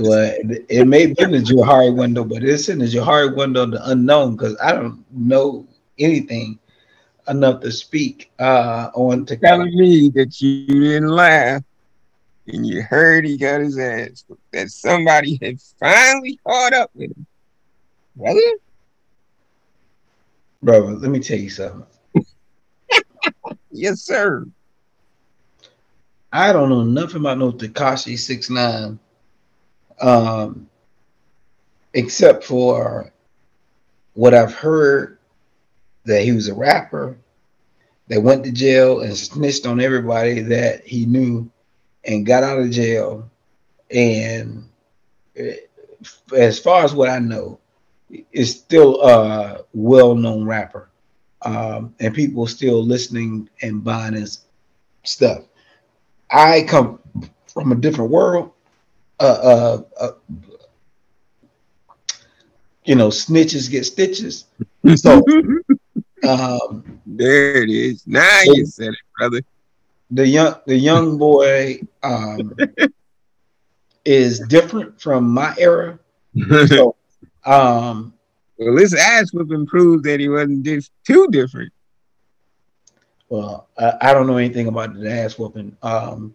[0.00, 0.34] well,
[0.68, 3.90] it, may be in the Johari window, but it's in the Johari window of the
[3.90, 5.66] unknown because I don't know
[5.98, 6.58] anything
[7.28, 11.62] enough to speak uh, on to telling me that you didn't laugh
[12.48, 17.26] and you heard he got his ass that somebody had finally caught up with him.
[18.16, 18.40] Brother?
[20.62, 21.86] Brother, let me tell you something.
[23.70, 24.46] Yes, sir.
[26.32, 28.98] I don't know nothing about no Tekashi six nine,
[30.00, 30.68] um,
[31.94, 33.12] except for
[34.14, 35.18] what I've heard
[36.04, 37.18] that he was a rapper
[38.08, 41.50] that went to jail and snitched on everybody that he knew
[42.04, 43.30] and got out of jail.
[43.90, 44.68] And
[45.36, 45.56] eh,
[46.36, 47.58] as far as what I know,
[48.32, 50.90] is still a well-known rapper,
[51.44, 54.44] um, and people still listening and buying his
[55.04, 55.42] stuff.
[56.30, 56.98] I come
[57.46, 58.52] from a different world.
[59.20, 60.10] Uh, uh, uh,
[62.84, 64.46] you know, snitches get stitches.
[64.96, 65.24] So
[66.28, 68.06] um, there it is.
[68.06, 69.42] Now you said it, brother.
[70.10, 72.54] The young the young boy um,
[74.04, 75.98] is different from my era.
[76.66, 76.96] So,
[77.44, 78.14] um,
[78.64, 81.72] well, his ass would improve that he wasn't just too different.
[83.28, 85.76] Well, I, I, don't know anything about the ass whooping.
[85.82, 86.34] Um,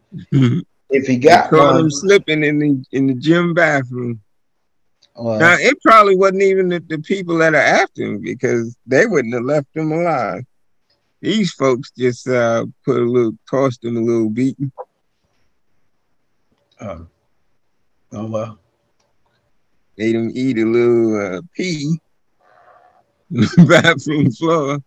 [0.89, 4.21] if he got caught him slipping in the in the gym bathroom.
[5.15, 9.05] Well, now it probably wasn't even the, the, people that are after him because they
[9.05, 10.43] wouldn't have left him alive.
[11.21, 14.71] These folks just uh, put a little, tossed him a little beating.
[16.79, 17.09] Um,
[18.11, 18.59] oh well.
[19.97, 21.99] Made him eat a little uh, pea
[23.67, 24.79] bathroom floor.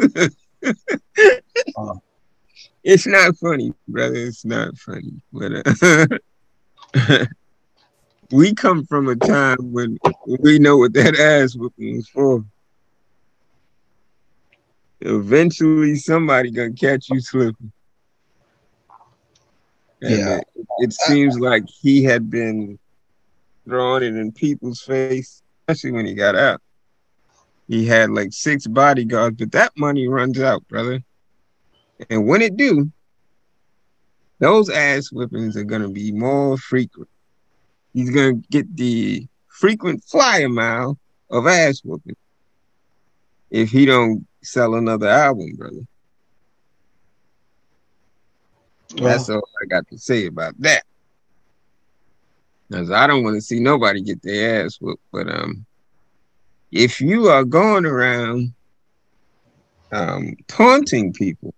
[0.00, 0.28] uh,
[2.84, 4.16] it's not funny, brother.
[4.16, 5.12] It's not funny.
[5.32, 6.92] But uh,
[8.30, 12.44] we come from a time when we know what that ass whooping is for.
[15.00, 17.72] Eventually, somebody gonna catch you slipping.
[20.00, 20.40] And Yeah.
[20.54, 22.78] it, it seems like he had been
[23.66, 26.60] throwing it in people's face, especially when he got out.
[27.68, 31.00] He had like six bodyguards, but that money runs out, brother.
[32.10, 32.90] And when it do,
[34.38, 37.08] those ass whippings are gonna be more frequent.
[37.92, 40.98] He's gonna get the frequent flyer mile
[41.30, 42.16] of ass whooping
[43.50, 45.80] if he don't sell another album, brother.
[48.96, 50.84] That's all I got to say about that.
[52.68, 55.02] Because I don't want to see nobody get their ass whooped.
[55.12, 55.64] But um,
[56.74, 58.52] if you are going around
[59.92, 61.54] um, taunting people,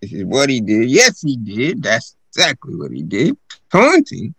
[0.00, 0.88] this is what he did.
[0.88, 1.82] Yes, he did.
[1.82, 3.36] That's exactly what he did.
[3.70, 4.34] Taunting.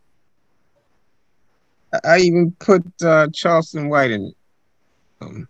[1.93, 4.35] I- I even put uh, Charleston White in it.
[5.21, 5.47] Um,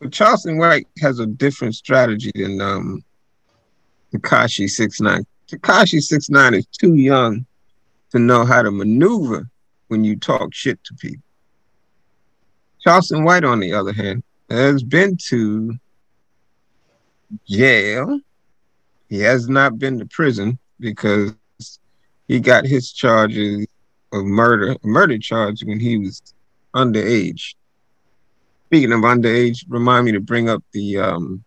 [0.00, 3.02] but Charleston White has a different strategy than um,
[4.14, 5.26] Tekashi Six Nine.
[5.50, 7.44] Tekashi Six Nine is too young
[8.12, 9.48] to know how to maneuver
[9.88, 11.22] when you talk shit to people.
[12.86, 15.76] Charleston White, on the other hand, has been to
[17.48, 18.20] jail.
[19.08, 21.34] He has not been to prison because
[22.28, 23.66] he got his charges
[24.12, 26.22] of murder, murder charge when he was
[26.76, 27.56] underage.
[28.66, 31.42] Speaking of underage, remind me to bring up the um,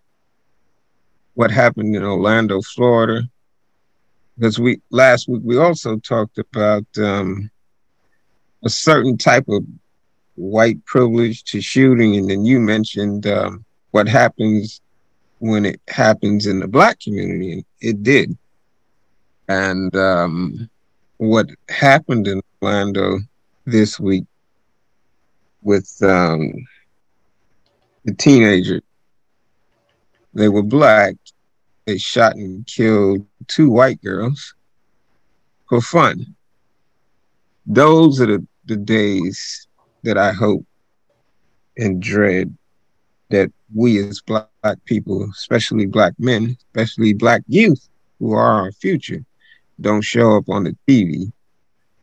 [1.36, 3.22] what happened in Orlando, Florida,
[4.38, 7.50] because we last week we also talked about um,
[8.66, 9.64] a certain type of
[10.40, 14.82] white privilege to shooting, and then you mentioned um, what happens
[15.40, 18.38] when it happens in the black community, and it did.
[19.50, 20.70] And um,
[21.18, 23.20] what happened in Orlando
[23.66, 24.26] this week
[25.62, 26.54] with um,
[28.06, 28.82] the teenager,
[30.34, 31.16] they were black.
[31.86, 34.54] They shot and killed two white girls
[35.68, 36.36] for fun.
[37.66, 39.68] Those are the, the days
[40.04, 40.66] that I hope
[41.78, 42.56] and dread
[43.30, 44.48] that we as black,
[44.86, 47.88] people, especially black men, especially black youth
[48.20, 49.24] who are our future,
[49.80, 51.32] don't show up on the TV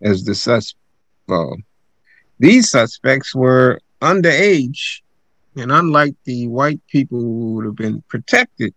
[0.03, 0.81] as the suspect.
[2.39, 5.01] These suspects were underage,
[5.57, 8.75] and unlike the white people who would have been protected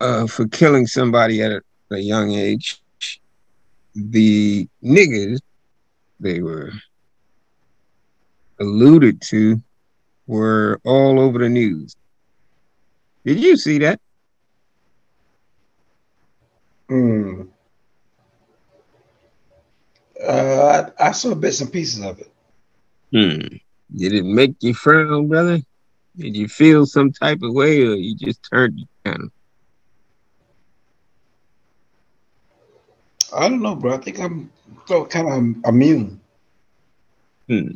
[0.00, 1.62] uh, for killing somebody at a,
[1.92, 2.82] a young age,
[3.94, 5.38] the niggas
[6.22, 6.70] they were
[8.60, 9.60] alluded to
[10.26, 11.96] were all over the news.
[13.24, 14.00] Did you see that?
[16.88, 17.48] Mm.
[20.22, 22.30] Uh, I, I saw bits and pieces of it.
[23.12, 23.56] Hmm.
[23.94, 25.60] Did it make you frown, brother?
[26.16, 29.28] Did you feel some type of way, or you just turned your channel?
[33.34, 33.94] I don't know, bro.
[33.94, 34.50] I think I'm
[34.86, 35.28] so kind
[35.64, 36.20] of immune.
[37.48, 37.68] Hmm.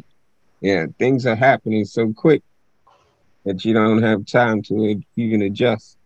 [0.60, 2.42] Yeah, things are happening so quick
[3.44, 5.96] that you don't have time to even adjust.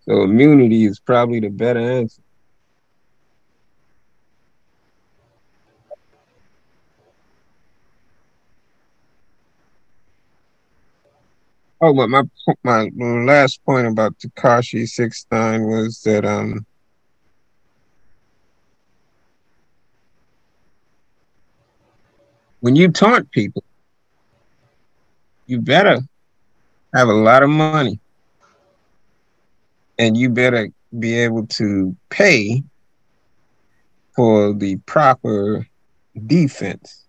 [0.00, 2.22] So immunity is probably the better answer.
[11.80, 12.22] Oh, but my
[12.94, 16.64] my last point about Tekashi Six Nine was that um
[22.62, 23.64] when you taunt people,
[25.46, 25.98] you better
[26.94, 27.98] have a lot of money,
[29.98, 32.62] and you better be able to pay
[34.14, 35.66] for the proper
[36.26, 37.04] defense.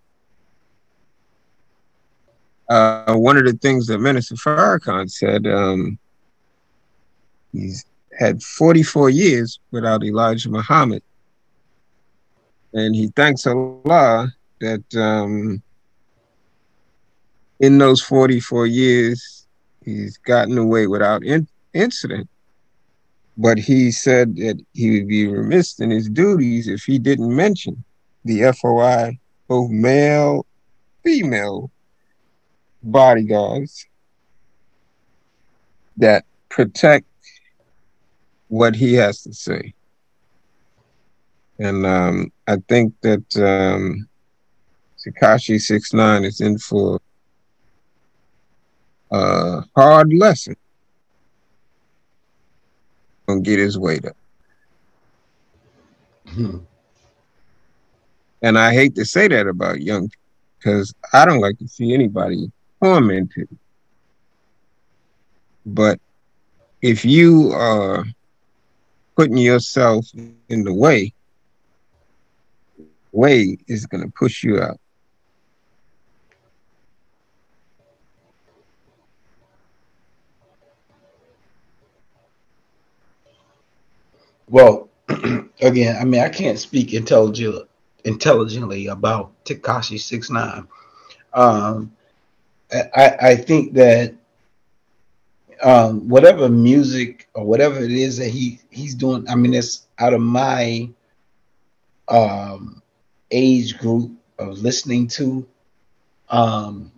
[2.68, 6.00] Uh, one of the things that Minister Farrakhan said, um,
[7.52, 7.86] he's
[8.18, 11.04] had 44 years without Elijah Muhammad.
[12.74, 14.34] And he thanks Allah
[14.64, 15.62] that um,
[17.60, 19.48] in those 44 years,
[19.84, 22.30] he's gotten away without in- incident.
[23.38, 27.84] But he said that he would be remiss in his duties if he didn't mention
[28.26, 30.46] the FOI, both male,
[31.04, 31.72] female
[32.84, 33.86] bodyguards
[35.98, 37.06] that protect
[38.48, 39.74] what he has to say.
[41.60, 44.08] And um, I think that um,
[45.06, 47.00] Tekashi Six Nine is in for
[49.12, 50.56] a hard lesson.
[53.28, 54.16] Gonna get his weight up.
[56.28, 56.60] Hmm.
[58.42, 60.24] And I hate to say that about young people
[60.64, 62.52] because I don't like to see anybody
[62.82, 63.50] tormented.
[65.66, 66.00] But
[66.82, 68.06] if you are
[69.16, 70.06] putting yourself
[70.50, 71.14] in the way,
[73.12, 74.80] way is going to push you out.
[84.54, 84.88] Well,
[85.62, 87.68] again, I mean, I can't speak intelligent,
[88.06, 90.68] intelligently about Tekashi Six Nine.
[91.34, 91.92] Um,
[92.72, 94.14] I, I think that
[95.64, 100.14] um, whatever music or whatever it is that he he's doing, I mean, it's out
[100.14, 100.88] of my
[102.08, 102.84] um,
[103.32, 105.48] age group of listening to.
[106.30, 106.92] Um,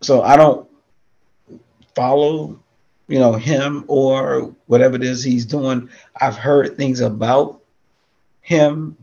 [0.00, 0.66] so I don't
[1.94, 2.58] follow,
[3.08, 5.88] you know, him or whatever it is he's doing.
[6.20, 7.62] I've heard things about
[8.42, 8.96] him,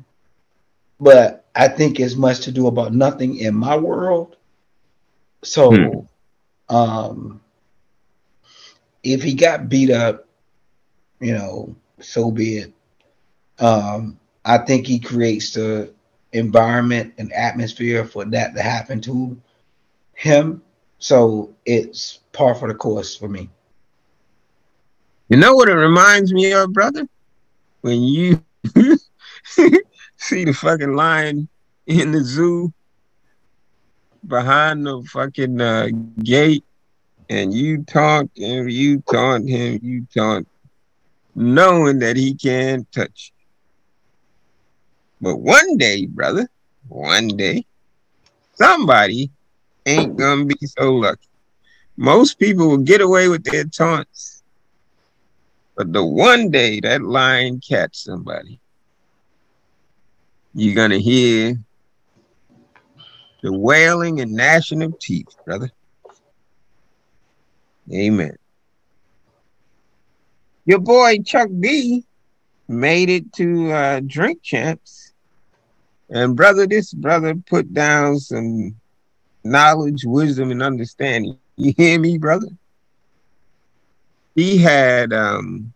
[0.99, 4.37] but I think it's much to do about nothing in my world.
[5.43, 5.71] So,
[6.69, 6.75] hmm.
[6.75, 7.41] um,
[9.03, 10.27] if he got beat up,
[11.19, 12.73] you know, so be it.
[13.59, 15.93] Um, I think he creates the
[16.33, 19.39] environment and atmosphere for that to happen to
[20.13, 20.61] him.
[20.99, 23.49] So it's par for the course for me.
[25.27, 27.07] You know what it reminds me of, brother?
[27.81, 28.43] When you
[30.17, 31.47] see the fucking lion
[31.87, 32.71] in the zoo
[34.27, 35.89] behind the fucking uh,
[36.21, 36.63] gate
[37.29, 40.47] and you taunt him, you taunt him, you taunt,
[41.33, 43.45] knowing that he can't touch you.
[45.21, 46.47] But one day, brother,
[46.87, 47.65] one day,
[48.53, 49.31] somebody
[49.87, 51.27] ain't gonna be so lucky.
[51.97, 54.34] Most people will get away with their taunts.
[55.75, 58.59] But the one day that lion catch somebody,
[60.53, 61.57] you're gonna hear
[63.43, 65.69] the wailing and gnashing of teeth, brother.
[67.93, 68.35] Amen.
[70.65, 72.05] Your boy Chuck D
[72.67, 75.13] made it to uh, Drink Champs.
[76.09, 78.75] And brother, this brother put down some
[79.43, 81.37] knowledge, wisdom, and understanding.
[81.57, 82.47] You hear me, brother?
[84.35, 85.73] He had um,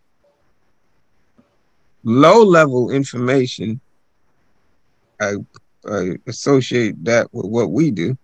[2.03, 3.81] low level information.
[5.19, 5.35] I,
[5.89, 8.17] I associate that with what we do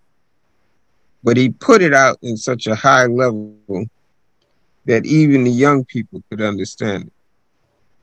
[1.25, 3.57] but he put it out in such a high level
[4.85, 7.13] that even the young people could understand it.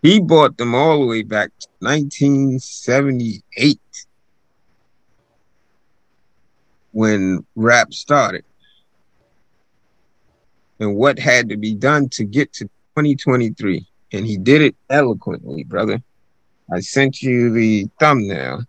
[0.02, 3.78] He brought them all the way back to 1978
[6.90, 8.44] when rap started
[10.82, 12.64] and what had to be done to get to
[12.96, 13.86] 2023.
[14.12, 16.02] And he did it eloquently, brother.
[16.72, 18.64] I sent you the thumbnail.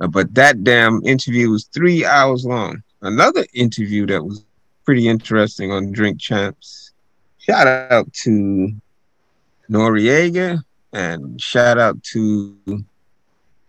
[0.00, 4.44] Uh, but that damn interview was three hours long another interview that was
[4.84, 6.92] pretty interesting on Drink Champs.
[7.38, 8.72] Shout out to
[9.70, 10.60] Noreaga
[10.92, 12.56] and shout out to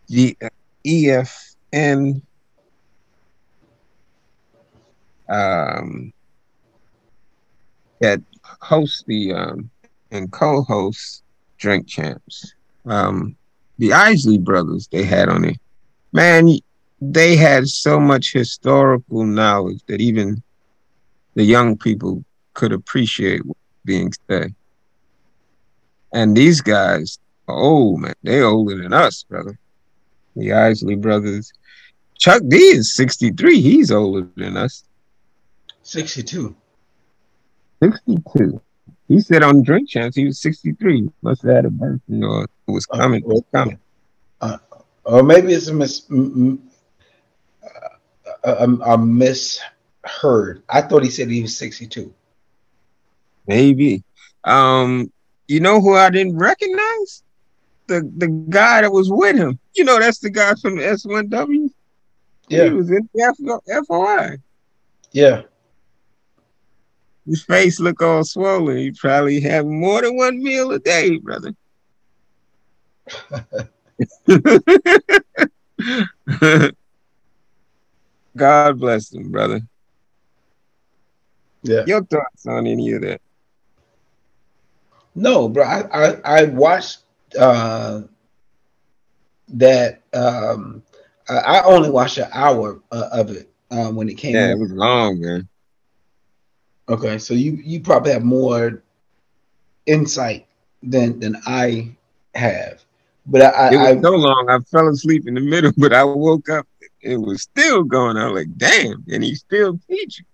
[0.08, 0.38] the
[0.86, 2.22] EFN
[5.30, 6.14] um,
[8.00, 9.70] that hosts the um,
[10.12, 11.24] and co-hosts
[11.58, 12.54] Drink Champs.
[12.86, 13.36] Um,
[13.78, 15.58] the Isley brothers they had on it.
[16.14, 16.50] Man,
[17.02, 20.42] they had so much historical knowledge that even
[21.34, 22.24] the young people
[22.54, 23.42] could appreciate
[23.84, 24.56] being said.
[26.14, 28.14] And these guys old, man.
[28.24, 29.58] They're older than us, brother.
[30.36, 31.52] The Isley brothers.
[32.18, 33.62] Chuck D is 63.
[33.62, 34.84] He's older than us.
[35.84, 36.56] 62.
[37.82, 38.62] 62.
[39.08, 41.10] He said on Drink Champs he was 63.
[41.22, 43.24] Must have had a birthday or it was coming.
[43.24, 43.80] Uh, was coming.
[44.42, 44.58] Uh,
[45.04, 46.10] or maybe it's a mis-
[48.44, 50.64] a, a misheard.
[50.70, 52.14] I thought he said he was 62.
[53.48, 54.04] Maybe.
[54.44, 55.12] Um,
[55.48, 57.24] you know who I didn't recognize?
[57.88, 59.60] The the guy that was with him.
[59.76, 61.70] You know, that's the guy from the S1W.
[62.50, 62.64] Yeah.
[62.66, 64.38] He was in the F- FOI.
[65.12, 65.44] Yeah.
[67.26, 68.78] His face look all swollen.
[68.78, 71.54] He probably have more than one meal a day, brother.
[78.38, 79.62] God bless him, brother.
[81.64, 81.84] Yeah.
[81.88, 83.22] Your thoughts on any of that?
[85.16, 85.64] No, bro.
[85.64, 87.00] I I, I watched
[87.40, 88.02] uh,
[89.50, 90.02] that.
[90.14, 90.84] Um,
[91.28, 94.36] I only watched an hour uh, of it um, when it came.
[94.36, 95.50] Yeah, it was long, man.
[96.88, 98.84] Okay, so you you probably have more
[99.86, 100.48] insight
[100.84, 101.96] than than I
[102.36, 102.84] have.
[103.26, 106.04] But I, It was I, so long, I fell asleep in the middle, but I
[106.04, 106.68] woke up.
[107.02, 108.18] It was still going.
[108.18, 110.26] I was like, damn, and he's still teaching.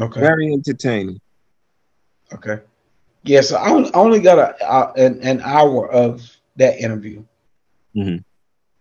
[0.00, 1.20] okay, Very entertaining.
[2.32, 2.60] okay,
[3.22, 3.40] yeah.
[3.40, 7.24] So I only, got a, a an, an hour of that interview.
[7.96, 8.24] Mhm.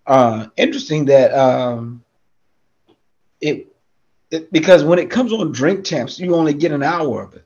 [0.05, 2.03] Uh, interesting that um,
[3.41, 3.67] it,
[4.31, 7.45] it because when it comes on Drink Champs, you only get an hour of it.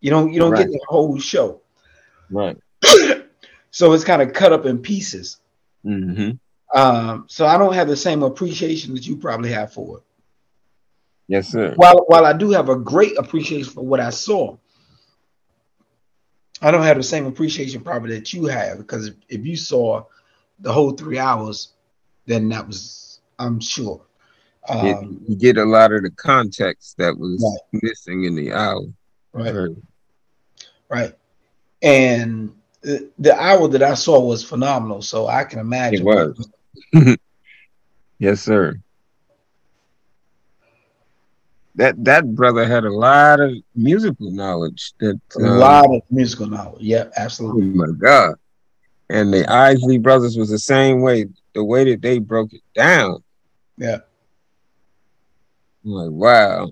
[0.00, 0.58] You don't you don't Right.
[0.66, 1.62] get the whole show.
[2.30, 2.56] Right.
[3.70, 5.40] so it's kind of cut up in pieces.
[5.82, 6.32] hmm
[6.74, 10.02] Um, so I don't have the same appreciation that you probably have for it.
[11.26, 11.72] Yes, sir.
[11.76, 14.56] While while I do have a great appreciation for what I saw,
[16.60, 20.04] I don't have the same appreciation probably that you have because if, if you saw
[20.60, 21.72] the whole three hours,
[22.26, 24.02] then that was I'm sure.
[24.68, 27.82] Um, you get a lot of the context that was Right.
[27.82, 28.82] missing in the hour.
[29.32, 29.76] right, Right.
[30.88, 31.14] right.
[31.82, 36.00] And the, the hour that I saw was phenomenal, so I can imagine.
[36.00, 36.48] It was.
[38.18, 38.80] Yes, sir.
[41.74, 44.92] That that brother had a lot of musical knowledge.
[45.00, 46.82] That a um, lot of musical knowledge.
[46.82, 47.64] Yeah, Oh absolutely.
[47.74, 48.36] my God!
[49.10, 51.26] And the Isley brothers was the same way.
[51.54, 53.22] The way that they broke it down.
[53.76, 53.98] Yeah.
[55.84, 56.70] I'm like wow.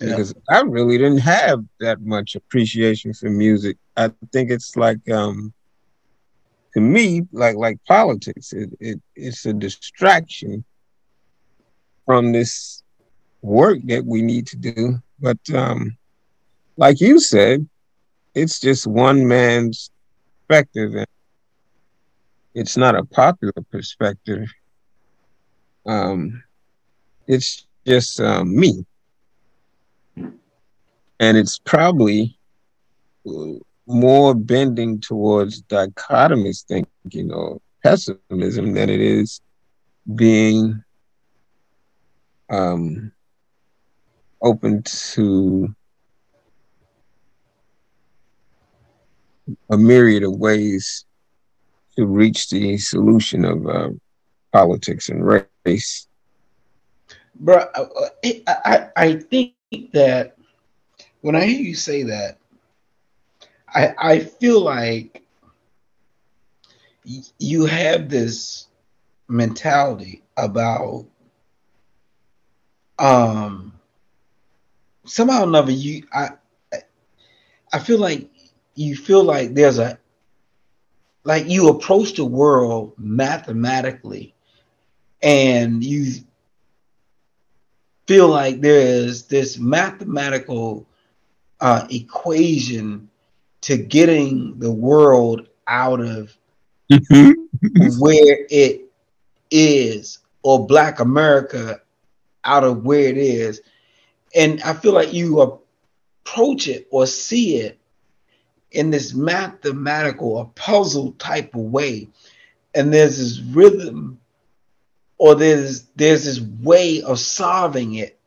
[0.00, 0.08] Yeah.
[0.08, 3.76] Because I really didn't have that much appreciation for music.
[3.96, 5.52] I think it's like um
[6.74, 8.52] to me, like like politics.
[8.52, 10.64] It, it it's a distraction
[12.04, 12.82] from this
[13.42, 14.98] work that we need to do.
[15.20, 15.96] But um
[16.76, 17.68] like you said,
[18.34, 19.90] it's just one man's
[20.48, 21.06] perspective and
[22.54, 24.48] it's not a popular perspective.
[25.86, 26.42] Um
[27.26, 28.84] it's just um, me.
[30.16, 32.38] And it's probably
[33.26, 33.52] uh,
[33.86, 39.40] more bending towards dichotomous thinking or pessimism than it is
[40.14, 40.82] being
[42.50, 43.12] um,
[44.42, 45.74] open to
[49.70, 51.04] a myriad of ways
[51.96, 53.90] to reach the solution of uh,
[54.52, 56.08] politics and race.
[57.34, 57.66] Bro,
[58.24, 60.10] I, I, I think that
[60.92, 62.38] when I hear you say that,
[63.74, 65.22] I, I feel like
[67.04, 68.68] y- you have this
[69.28, 71.06] mentality about
[72.98, 73.72] um
[75.06, 76.32] somehow or another you I-
[77.72, 78.30] I feel like
[78.74, 79.98] you feel like there's a
[81.24, 84.34] like you approach the world mathematically
[85.22, 86.12] and you
[88.06, 90.86] feel like there is this mathematical
[91.60, 93.08] uh, equation
[93.62, 96.36] to getting the world out of
[96.90, 98.82] where it
[99.50, 101.80] is or black america
[102.44, 103.62] out of where it is.
[104.34, 107.78] And i feel like you approach it or see it
[108.70, 112.08] in this mathematical or puzzle type of way.
[112.74, 114.18] And there's this rhythm
[115.24, 118.20] or there's there's this way of solving it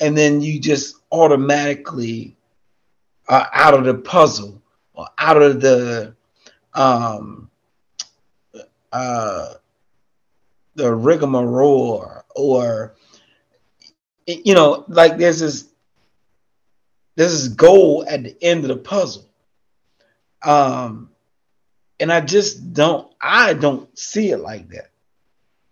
[0.00, 2.36] and then you just automatically
[3.28, 4.60] are out of the puzzle
[4.94, 6.12] or out of the
[6.74, 7.48] um
[8.90, 9.54] uh
[10.74, 12.96] the rigmarole or
[14.26, 15.68] you know like there's this
[17.14, 19.28] there's this goal at the end of the puzzle.
[20.42, 21.10] Um
[22.00, 24.89] and i just don't i don't see it like that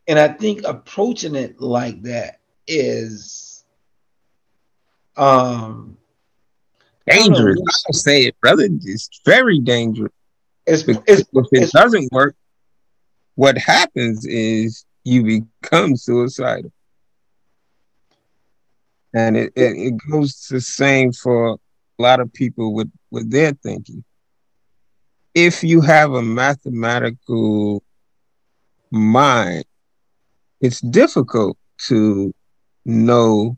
[0.09, 3.64] and i think approaching it like that is
[5.16, 5.97] um
[7.09, 7.60] dangerous.
[7.86, 8.68] I'll say it, brother.
[8.82, 10.12] It's very dangerous.
[10.66, 12.36] it's Because it's, if it it's doesn't work,
[13.35, 16.72] what happens is you become suicidal.
[19.14, 23.52] And it, it, it goes the same for a lot of people with, with their
[23.52, 24.05] thinking.
[25.35, 27.82] If you have a mathematical
[28.90, 29.64] mind,
[30.60, 31.56] it's difficult
[31.86, 32.35] to
[32.85, 33.56] know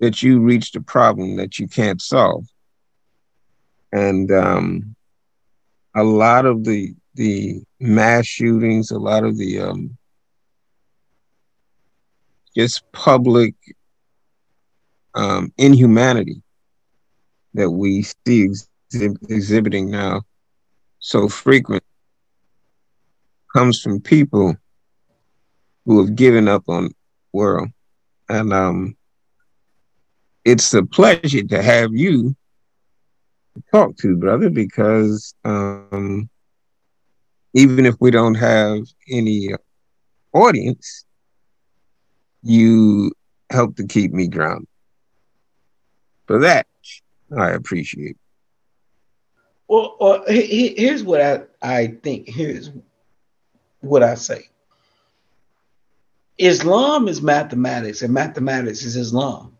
[0.00, 2.46] that you reached a problem that you can't solve.
[3.92, 4.96] And um,
[5.94, 9.96] a lot of the the mass shootings, a lot of the um,
[12.54, 13.54] just public
[15.14, 16.42] um, inhumanity
[17.54, 20.22] that we see exhib- exhibiting now
[20.98, 21.82] so frequent
[23.54, 24.54] comes from people
[25.86, 26.90] who have given up on
[27.32, 27.68] world.
[28.28, 28.96] And um,
[30.44, 32.36] it's a pleasure to have you
[33.72, 36.28] talk to, brother, because um,
[37.54, 38.80] even if we don't have
[39.10, 39.50] any
[40.32, 41.04] audience,
[42.42, 43.12] you
[43.50, 44.68] help to keep me grounded.
[46.26, 46.66] For that,
[47.36, 48.16] I appreciate.
[49.68, 52.28] Well, well here's what I, I think.
[52.28, 52.70] Here's
[53.80, 54.48] what I say.
[56.38, 59.56] Islam is mathematics, and mathematics is Islam.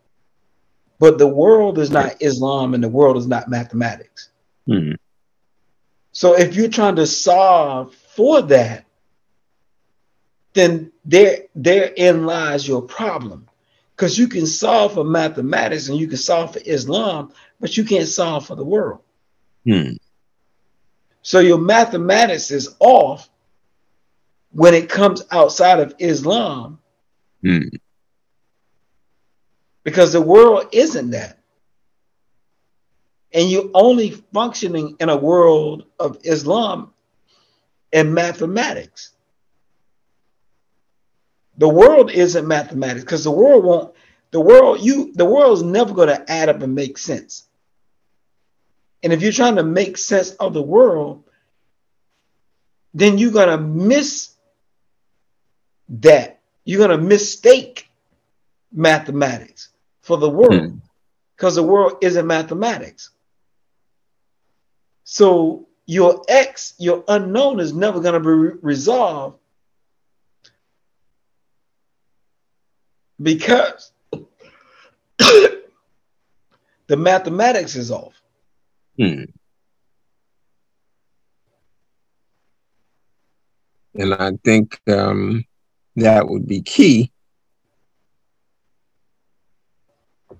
[0.98, 4.30] But the world is not Islam, and the world is not mathematics.
[4.66, 4.92] Hmm.
[6.12, 8.86] So if you're trying to solve for that,
[10.54, 13.48] then there therein lies your problem.
[13.94, 18.08] Because you can solve for mathematics and you can solve for Islam, but you can't
[18.08, 19.00] solve for the world.
[19.64, 19.92] Hmm.
[21.22, 23.28] So your mathematics is off
[24.56, 26.78] when it comes outside of Islam.
[27.42, 27.68] Hmm.
[29.84, 31.38] Because the world isn't that.
[33.34, 36.94] And you're only functioning in a world of Islam
[37.92, 39.12] and mathematics.
[41.58, 43.94] The world isn't mathematics because the world won't
[44.30, 47.46] the world you the world is never going to add up and make sense.
[49.02, 51.24] And if you're trying to make sense of the world,
[52.94, 54.35] then you're going to miss
[55.88, 56.40] that.
[56.64, 57.88] You're going to mistake
[58.72, 59.70] mathematics
[60.02, 60.80] for the world
[61.36, 61.60] because hmm.
[61.60, 63.10] the world isn't mathematics.
[65.04, 69.38] So your X, your unknown, is never going to be re- resolved
[73.22, 73.92] because
[75.18, 78.20] the mathematics is off.
[78.98, 79.24] Hmm.
[83.94, 85.44] And I think um,
[85.96, 87.10] that would be key.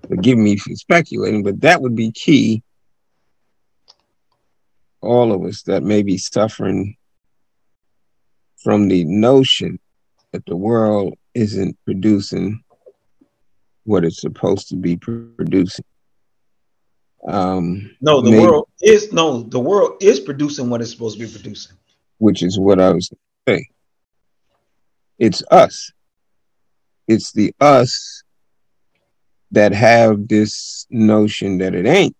[0.07, 2.63] Forgive me for speculating, but that would be key.
[5.01, 6.95] All of us that may be suffering
[8.63, 9.79] from the notion
[10.31, 12.63] that the world isn't producing
[13.83, 15.85] what it's supposed to be producing.
[17.27, 21.25] Um, no, the maybe, world is no, the world is producing what it's supposed to
[21.25, 21.77] be producing,
[22.19, 23.11] which is what I was
[23.47, 23.65] saying.
[25.19, 25.91] It's us.
[27.07, 28.23] It's the us
[29.51, 32.15] that have this notion that it ain't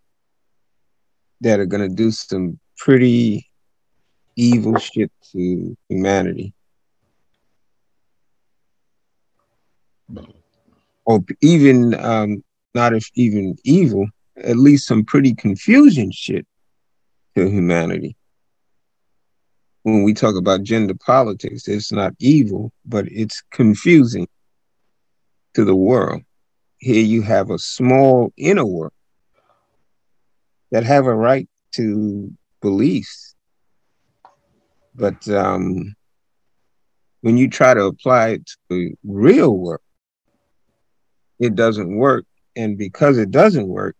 [1.42, 3.50] that are gonna do some pretty
[4.36, 6.54] evil shit to humanity.
[11.08, 12.44] or even um,
[12.76, 14.06] not if even evil,
[14.44, 16.46] at least some pretty confusing shit
[17.36, 18.16] to humanity.
[19.88, 24.28] When we talk about gender politics, it's not evil, but it's confusing
[25.54, 26.24] to the world.
[26.80, 28.92] Here you have a small inner world
[30.72, 32.30] that have a right to
[32.62, 33.34] beliefs.
[34.94, 35.96] But um,
[37.22, 39.80] when you try to apply it to real world,
[41.40, 42.26] it doesn't work.
[42.58, 43.96] And because it doesn't work,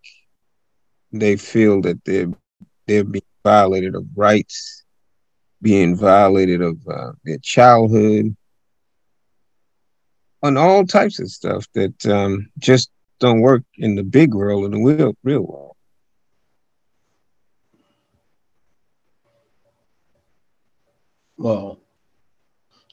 [1.12, 2.28] they feel that they're
[2.86, 4.77] they're being violated of rights,
[5.60, 8.36] being violated of uh, their childhood,
[10.42, 14.70] on all types of stuff that um, just don't work in the big world in
[14.70, 15.76] the real real world.
[21.36, 21.80] Well,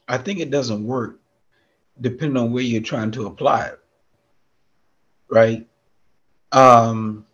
[0.08, 1.20] I think it doesn't work
[2.00, 3.80] depending on where you're trying to apply it
[5.30, 5.68] right?
[6.52, 7.26] Um,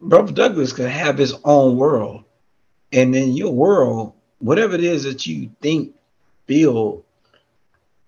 [0.00, 2.24] Brother Douglas can have his own world,
[2.92, 5.94] and in your world, whatever it is that you think,
[6.46, 7.04] feel,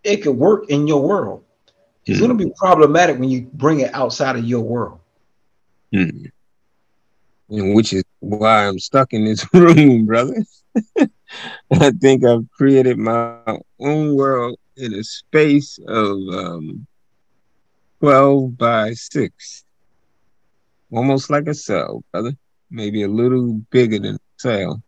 [0.03, 1.45] it could work in your world.
[2.07, 2.27] It's mm.
[2.27, 5.01] going to be problematic when you bring it outside of your world.
[5.93, 6.31] Mm.
[7.51, 10.45] And which is why I'm stuck in this room, brother.
[11.71, 13.39] I think I've created my
[13.79, 16.87] own world in a space of um,
[18.01, 19.65] 12 by 6.
[20.93, 22.33] Almost like a cell, brother.
[22.71, 24.83] Maybe a little bigger than cell.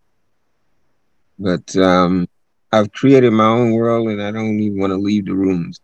[1.39, 2.29] But um,
[2.73, 5.81] I've created my own world and I don't even want to leave the rooms.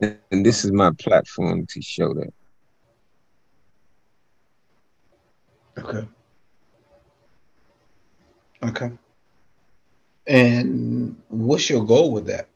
[0.00, 2.32] And this is my platform to show that.
[5.78, 6.08] Okay.
[8.62, 8.90] Okay.
[10.26, 12.48] And what's your goal with that?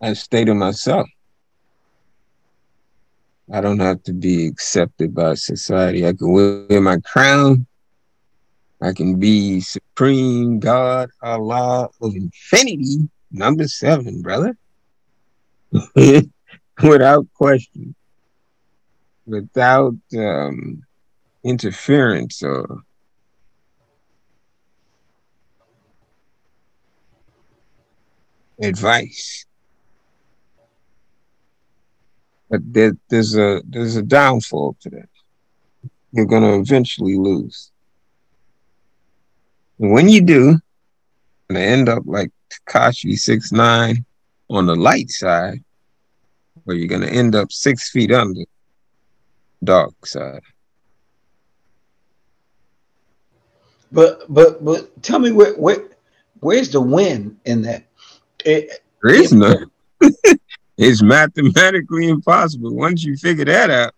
[0.00, 1.08] I stay to myself.
[3.52, 6.06] I don't have to be accepted by society.
[6.06, 7.66] I can wear my crown.
[8.80, 14.56] I can be supreme God, Allah of infinity, number seven, brother.
[16.82, 17.94] Without question.
[19.26, 20.82] without um,
[21.44, 22.82] interference or
[28.62, 29.46] advice.
[32.50, 35.08] But there, there's a there's a downfall to that.
[36.10, 37.70] You're going to eventually lose.
[39.78, 40.58] And when you do,
[41.48, 44.04] and end up like Tekashi six nine
[44.50, 45.62] on the light side,
[46.66, 48.42] or you're going to end up six feet under
[49.62, 50.42] dark side.
[53.92, 55.88] But but but tell me where where
[56.40, 57.84] where's the win in that?
[58.44, 59.70] It, there is none.
[60.80, 62.74] it's mathematically impossible.
[62.74, 63.92] Once you figure that out,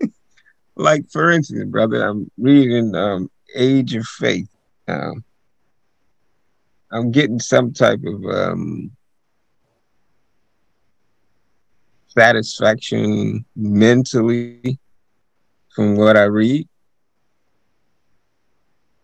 [0.74, 4.48] like for instance, brother, I'm reading um, Age of Faith.
[4.88, 5.22] Um,
[6.90, 8.90] I'm getting some type of um,
[12.06, 14.78] satisfaction mentally
[15.74, 16.66] from what I read.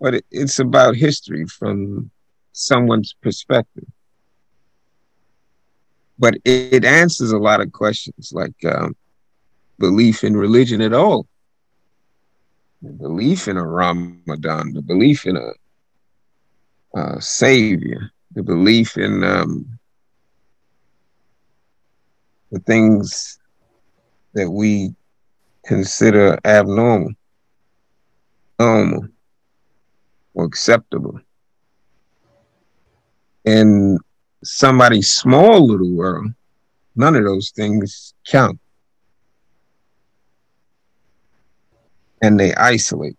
[0.00, 2.10] But it, it's about history from
[2.52, 3.84] someone's perspective.
[6.20, 8.94] But it, it answers a lot of questions like um,
[9.78, 11.26] belief in religion at all,
[12.82, 19.78] the belief in a Ramadan, the belief in a, a savior, the belief in um,
[22.52, 23.38] the things
[24.34, 24.94] that we
[25.64, 27.12] consider abnormal,
[28.58, 29.08] normal,
[30.34, 31.18] or acceptable.
[33.44, 33.98] In
[34.42, 36.32] somebody's small little world,
[36.96, 38.58] none of those things count.
[42.22, 43.16] And they isolate.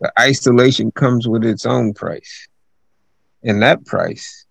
[0.00, 2.48] The isolation comes with its own price.
[3.42, 4.46] And that price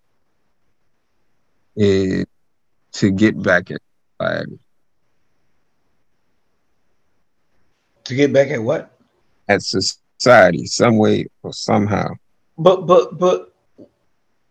[1.76, 2.26] is
[2.92, 3.80] to get back at
[4.18, 4.58] society.
[8.04, 8.90] To get back at what?
[9.48, 12.08] At society, some way or somehow.
[12.58, 13.51] But but but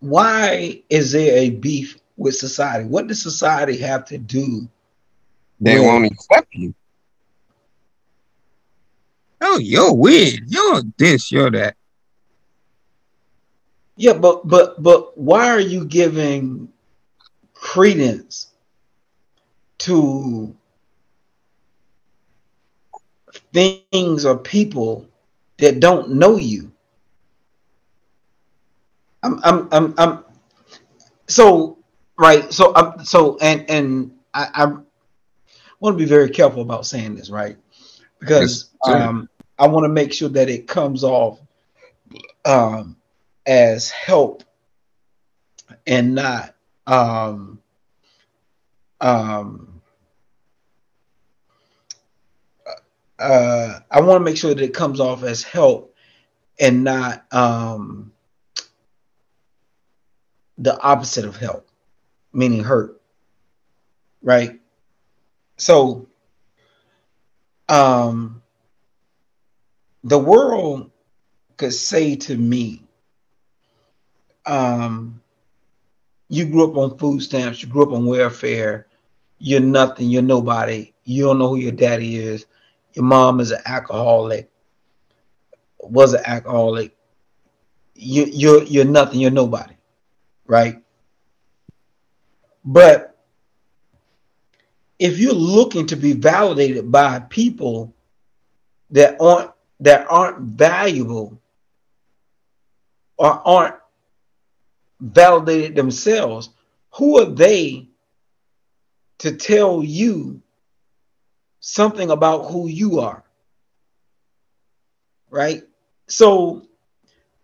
[0.02, 2.86] why is there a beef with society?
[2.86, 4.68] What does society have to do?
[5.62, 5.88] They with...
[5.88, 6.76] won't accept you.
[9.40, 10.42] Oh, you're weird.
[10.48, 11.76] You're this, you're that.
[13.96, 16.70] Yeah, but but but why are you giving
[17.54, 18.48] credence
[19.80, 20.56] to
[23.54, 25.08] things or people
[25.58, 26.71] that don't know you.
[29.24, 30.24] I'm, I'm, I'm, I'm
[31.28, 31.78] so
[32.18, 32.52] right.
[32.52, 34.66] So, I'm, so, and, and I, I
[35.80, 37.58] want to be very careful about saying this, right?
[38.20, 41.40] Because um, I want to make sure that it comes off
[42.46, 42.98] um,
[43.46, 44.44] as help
[45.88, 46.56] and not
[46.88, 47.60] um,
[49.00, 49.82] um,
[53.20, 55.96] uh, I want to make sure that it comes off as help
[56.60, 58.12] and not um,
[60.62, 61.68] the opposite of help,
[62.32, 63.02] meaning hurt.
[64.22, 64.60] Right?
[65.58, 66.08] So,
[67.68, 68.42] um,
[70.04, 70.92] the world
[71.58, 72.84] could say to me,
[74.46, 75.22] um,
[76.30, 78.88] you grew up on food stamps, you grew up on welfare,
[79.40, 82.46] you're nothing, you're nobody, you don't know who your daddy is,
[82.94, 84.50] your mom is an alcoholic,
[85.80, 86.96] was an alcoholic,
[87.96, 89.74] you, you're you're nothing, you're nobody,
[90.52, 90.84] right?
[92.66, 93.18] But
[95.00, 97.96] if you're looking to be validated by people
[98.90, 101.42] that aren't that aren't valuable
[103.16, 103.76] or aren't
[105.00, 106.50] validated themselves,
[106.96, 107.88] who are they
[109.20, 110.42] to tell you
[111.62, 113.24] something about who you are?
[115.30, 115.64] Right?
[116.08, 116.68] So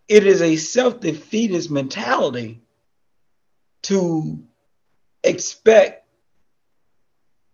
[0.08, 2.60] it is a self defeatist mentality
[3.88, 4.38] to
[5.24, 6.06] expect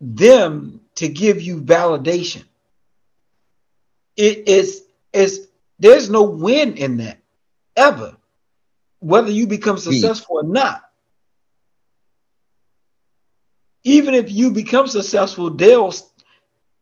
[0.01, 2.45] them to give you validation.
[4.17, 4.83] It is
[5.13, 5.49] is
[5.79, 7.19] there's no win in that
[7.77, 8.17] ever
[8.99, 10.83] whether you become successful or not.
[13.85, 15.93] Even if you become successful, they'll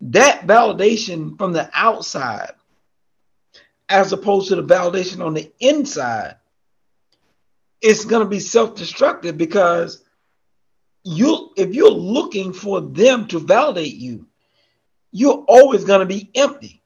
[0.00, 2.52] that validation from the outside,
[3.88, 6.36] as opposed to the validation on the inside,
[7.82, 10.02] it's going to be self-destructive because
[11.04, 14.26] you if you're looking for them to validate you,
[15.10, 16.82] you're always going to be empty.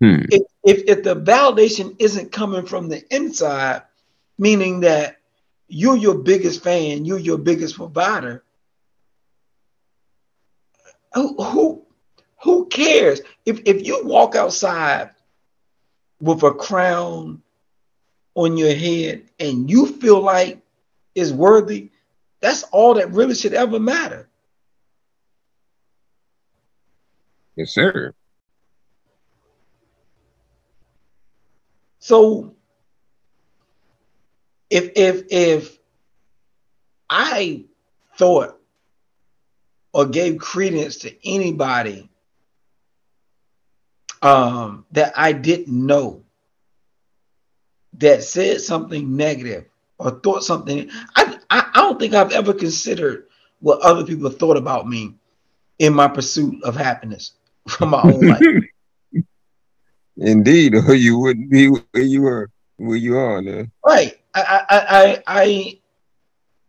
[0.00, 0.22] Hmm.
[0.30, 3.82] If, if, if the validation isn't coming from the inside,
[4.38, 5.18] meaning that
[5.68, 8.42] you're your biggest fan, you're your biggest provider.
[11.14, 11.86] Who who,
[12.42, 15.10] Who cares if if you walk outside
[16.20, 17.41] with a crown
[18.34, 20.60] on your head and you feel like
[21.14, 21.90] it's worthy?
[22.40, 24.28] That's all that really should ever matter.
[27.56, 28.14] Yes, sir.
[31.98, 32.54] So
[34.70, 35.78] if if if
[37.08, 37.64] I
[38.16, 38.58] thought
[39.92, 42.08] or gave credence to anybody
[44.22, 46.21] um, that I didn't know
[47.98, 49.66] that said something negative
[49.98, 53.26] or thought something, I, I, I don't think I've ever considered
[53.60, 55.14] what other people thought about me
[55.78, 57.32] in my pursuit of happiness
[57.68, 58.42] from my own life.
[60.16, 63.64] Indeed, or you wouldn't be where you were, where you are now.
[63.84, 64.14] Right.
[64.34, 65.78] I I I I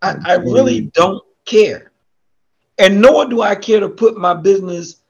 [0.01, 1.91] I, I really don't care.
[2.77, 5.01] And nor do I care to put my business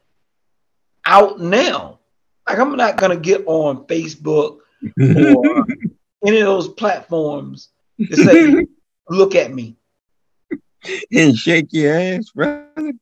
[1.05, 1.99] out now.
[2.47, 4.59] Like I'm not gonna get on Facebook
[4.99, 5.65] or
[6.25, 7.69] any of those platforms
[7.99, 8.65] to say,
[9.09, 9.77] look at me.
[11.11, 12.93] and shake your ass, brother.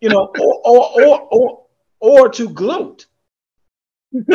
[0.00, 1.66] You know, or or or or,
[2.00, 3.06] or to gloat.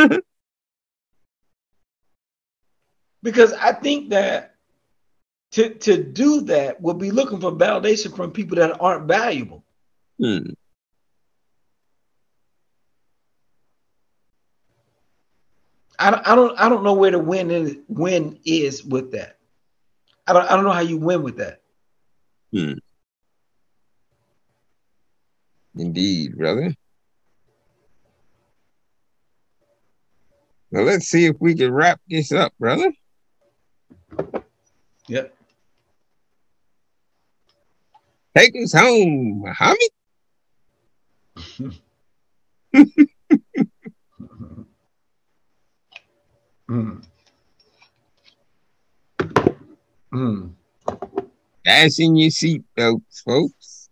[3.21, 4.55] because I think that
[5.51, 9.63] to to do that will be looking for validation from people that aren't valuable.
[10.19, 10.51] Hmm.
[15.99, 19.37] I don't, I don't I don't know where the win is, win is with that.
[20.27, 21.61] I don't I don't know how you win with that.
[22.51, 22.73] Hmm.
[25.77, 26.73] Indeed, brother.
[30.71, 32.91] Well, let's see if we can wrap this up, brother.
[35.07, 35.35] Yep.
[38.35, 39.79] Take us home, Muhammad.
[46.69, 47.03] Mm.
[50.13, 50.51] Mm.
[51.65, 53.89] Fasten your seatbelts, folks.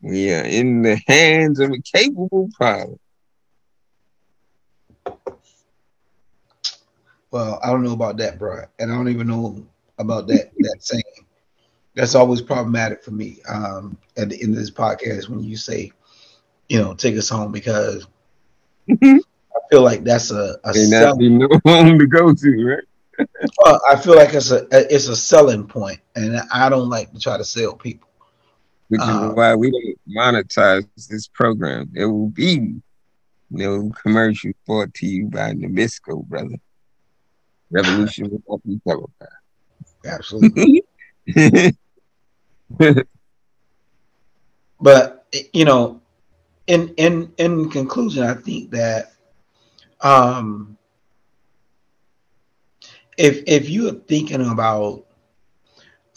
[0.00, 3.00] We are in the hands of a capable pilot.
[7.30, 9.66] Well, I don't know about that, bro, and I don't even know
[9.98, 11.02] about that that saying.
[11.94, 13.38] That's always problematic for me.
[13.48, 15.92] Um, at the end of this podcast, when you say,
[16.68, 18.06] you know, take us home, because
[19.56, 22.84] I feel like that's a, a May not sell- home to go to, right?
[23.64, 27.20] well, I feel like it's a it's a selling point, and I don't like to
[27.20, 28.08] try to sell people.
[28.88, 31.88] Which is Uh, why we don't monetize this program.
[31.92, 32.74] There will be
[33.50, 36.56] no commercial brought to you by Nabisco, brother.
[37.70, 39.28] Revolution without the telepath.
[40.04, 40.84] Absolutely.
[44.80, 46.00] but you know
[46.66, 49.12] in in in conclusion i think that
[50.06, 50.76] um
[53.18, 55.04] if if you're thinking about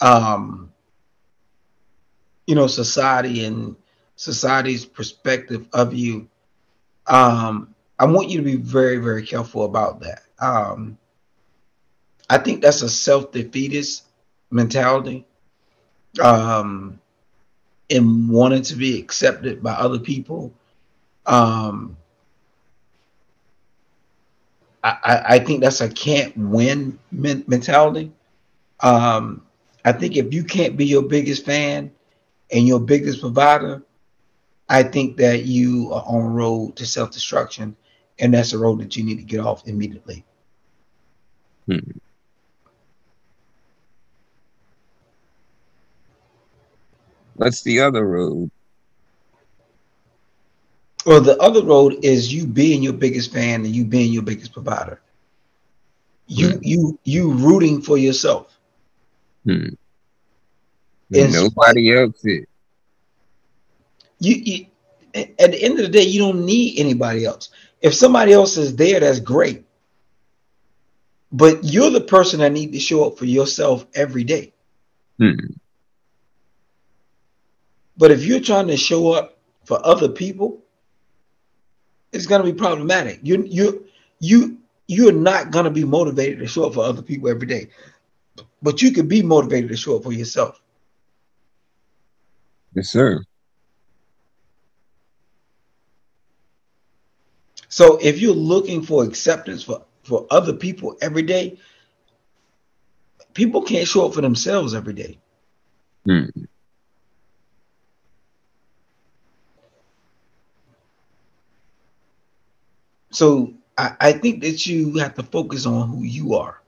[0.01, 0.71] um
[2.45, 3.75] you know society and
[4.15, 6.27] society's perspective of you
[7.07, 10.97] um i want you to be very very careful about that um
[12.29, 14.03] i think that's a self-defeatist
[14.51, 15.25] mentality
[16.21, 16.99] um
[17.89, 20.53] in wanting to be accepted by other people.
[21.25, 21.97] Um,
[24.83, 28.11] I, I, think that's a can't win men- mentality.
[28.79, 29.45] Um,
[29.83, 31.91] I think if you can't be your biggest fan
[32.51, 33.83] and your biggest provider,
[34.69, 37.75] I think that you are on road to self destruction,
[38.19, 40.23] and that's a road that you need to get off immediately.
[47.35, 48.51] What's the other road?
[51.05, 54.53] Well, the other road is you being your biggest fan and you being your biggest
[54.53, 54.99] provider.
[56.27, 56.59] You Hmm.
[56.61, 58.57] you you rooting for yourself.
[61.11, 62.45] It's- Nobody else is.
[64.19, 64.65] you, you
[65.15, 67.49] at the end of the day, you don't need anybody else.
[67.81, 69.65] If somebody else is there, that's great.
[71.31, 74.53] But you're the person that need to show up for yourself every day.
[75.17, 75.33] Hmm.
[77.97, 80.63] But if you're trying to show up for other people,
[82.11, 83.19] it's gonna be problematic.
[83.23, 83.87] You you
[84.19, 84.57] you
[84.87, 87.69] you're not gonna be motivated to show up for other people every day.
[88.61, 90.59] But you can be motivated to show up for yourself.
[92.75, 93.21] Yes, sir.
[97.69, 101.59] So if you're looking for acceptance for, for other people every day,
[103.33, 105.19] people can't show up for themselves every day.
[106.05, 106.25] Hmm.
[113.11, 116.61] So I, I think that you have to focus on who you are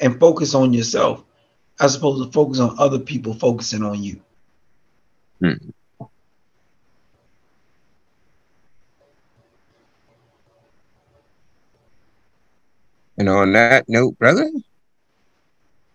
[0.00, 1.24] and focus on yourself
[1.80, 4.20] as opposed to focus on other people focusing on you.
[5.40, 5.52] Hmm.
[13.16, 14.50] And on that note, brother,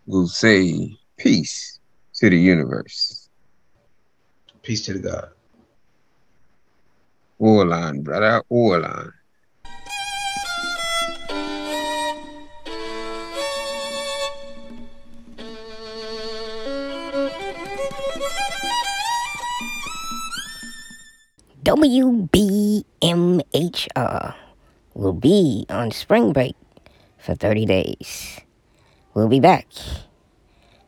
[0.06, 1.80] we'll say peace
[2.16, 3.30] to the universe.
[4.62, 5.30] Peace to the God.
[7.40, 9.14] Orlan, brother, Orlan.
[21.64, 22.84] WBMHR
[24.96, 26.56] will be on spring break
[27.18, 28.42] for 30 days.
[29.14, 29.66] We'll be back,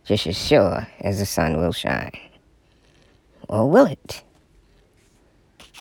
[0.03, 2.19] just as sure as the sun will shine.
[3.48, 4.23] Or will it?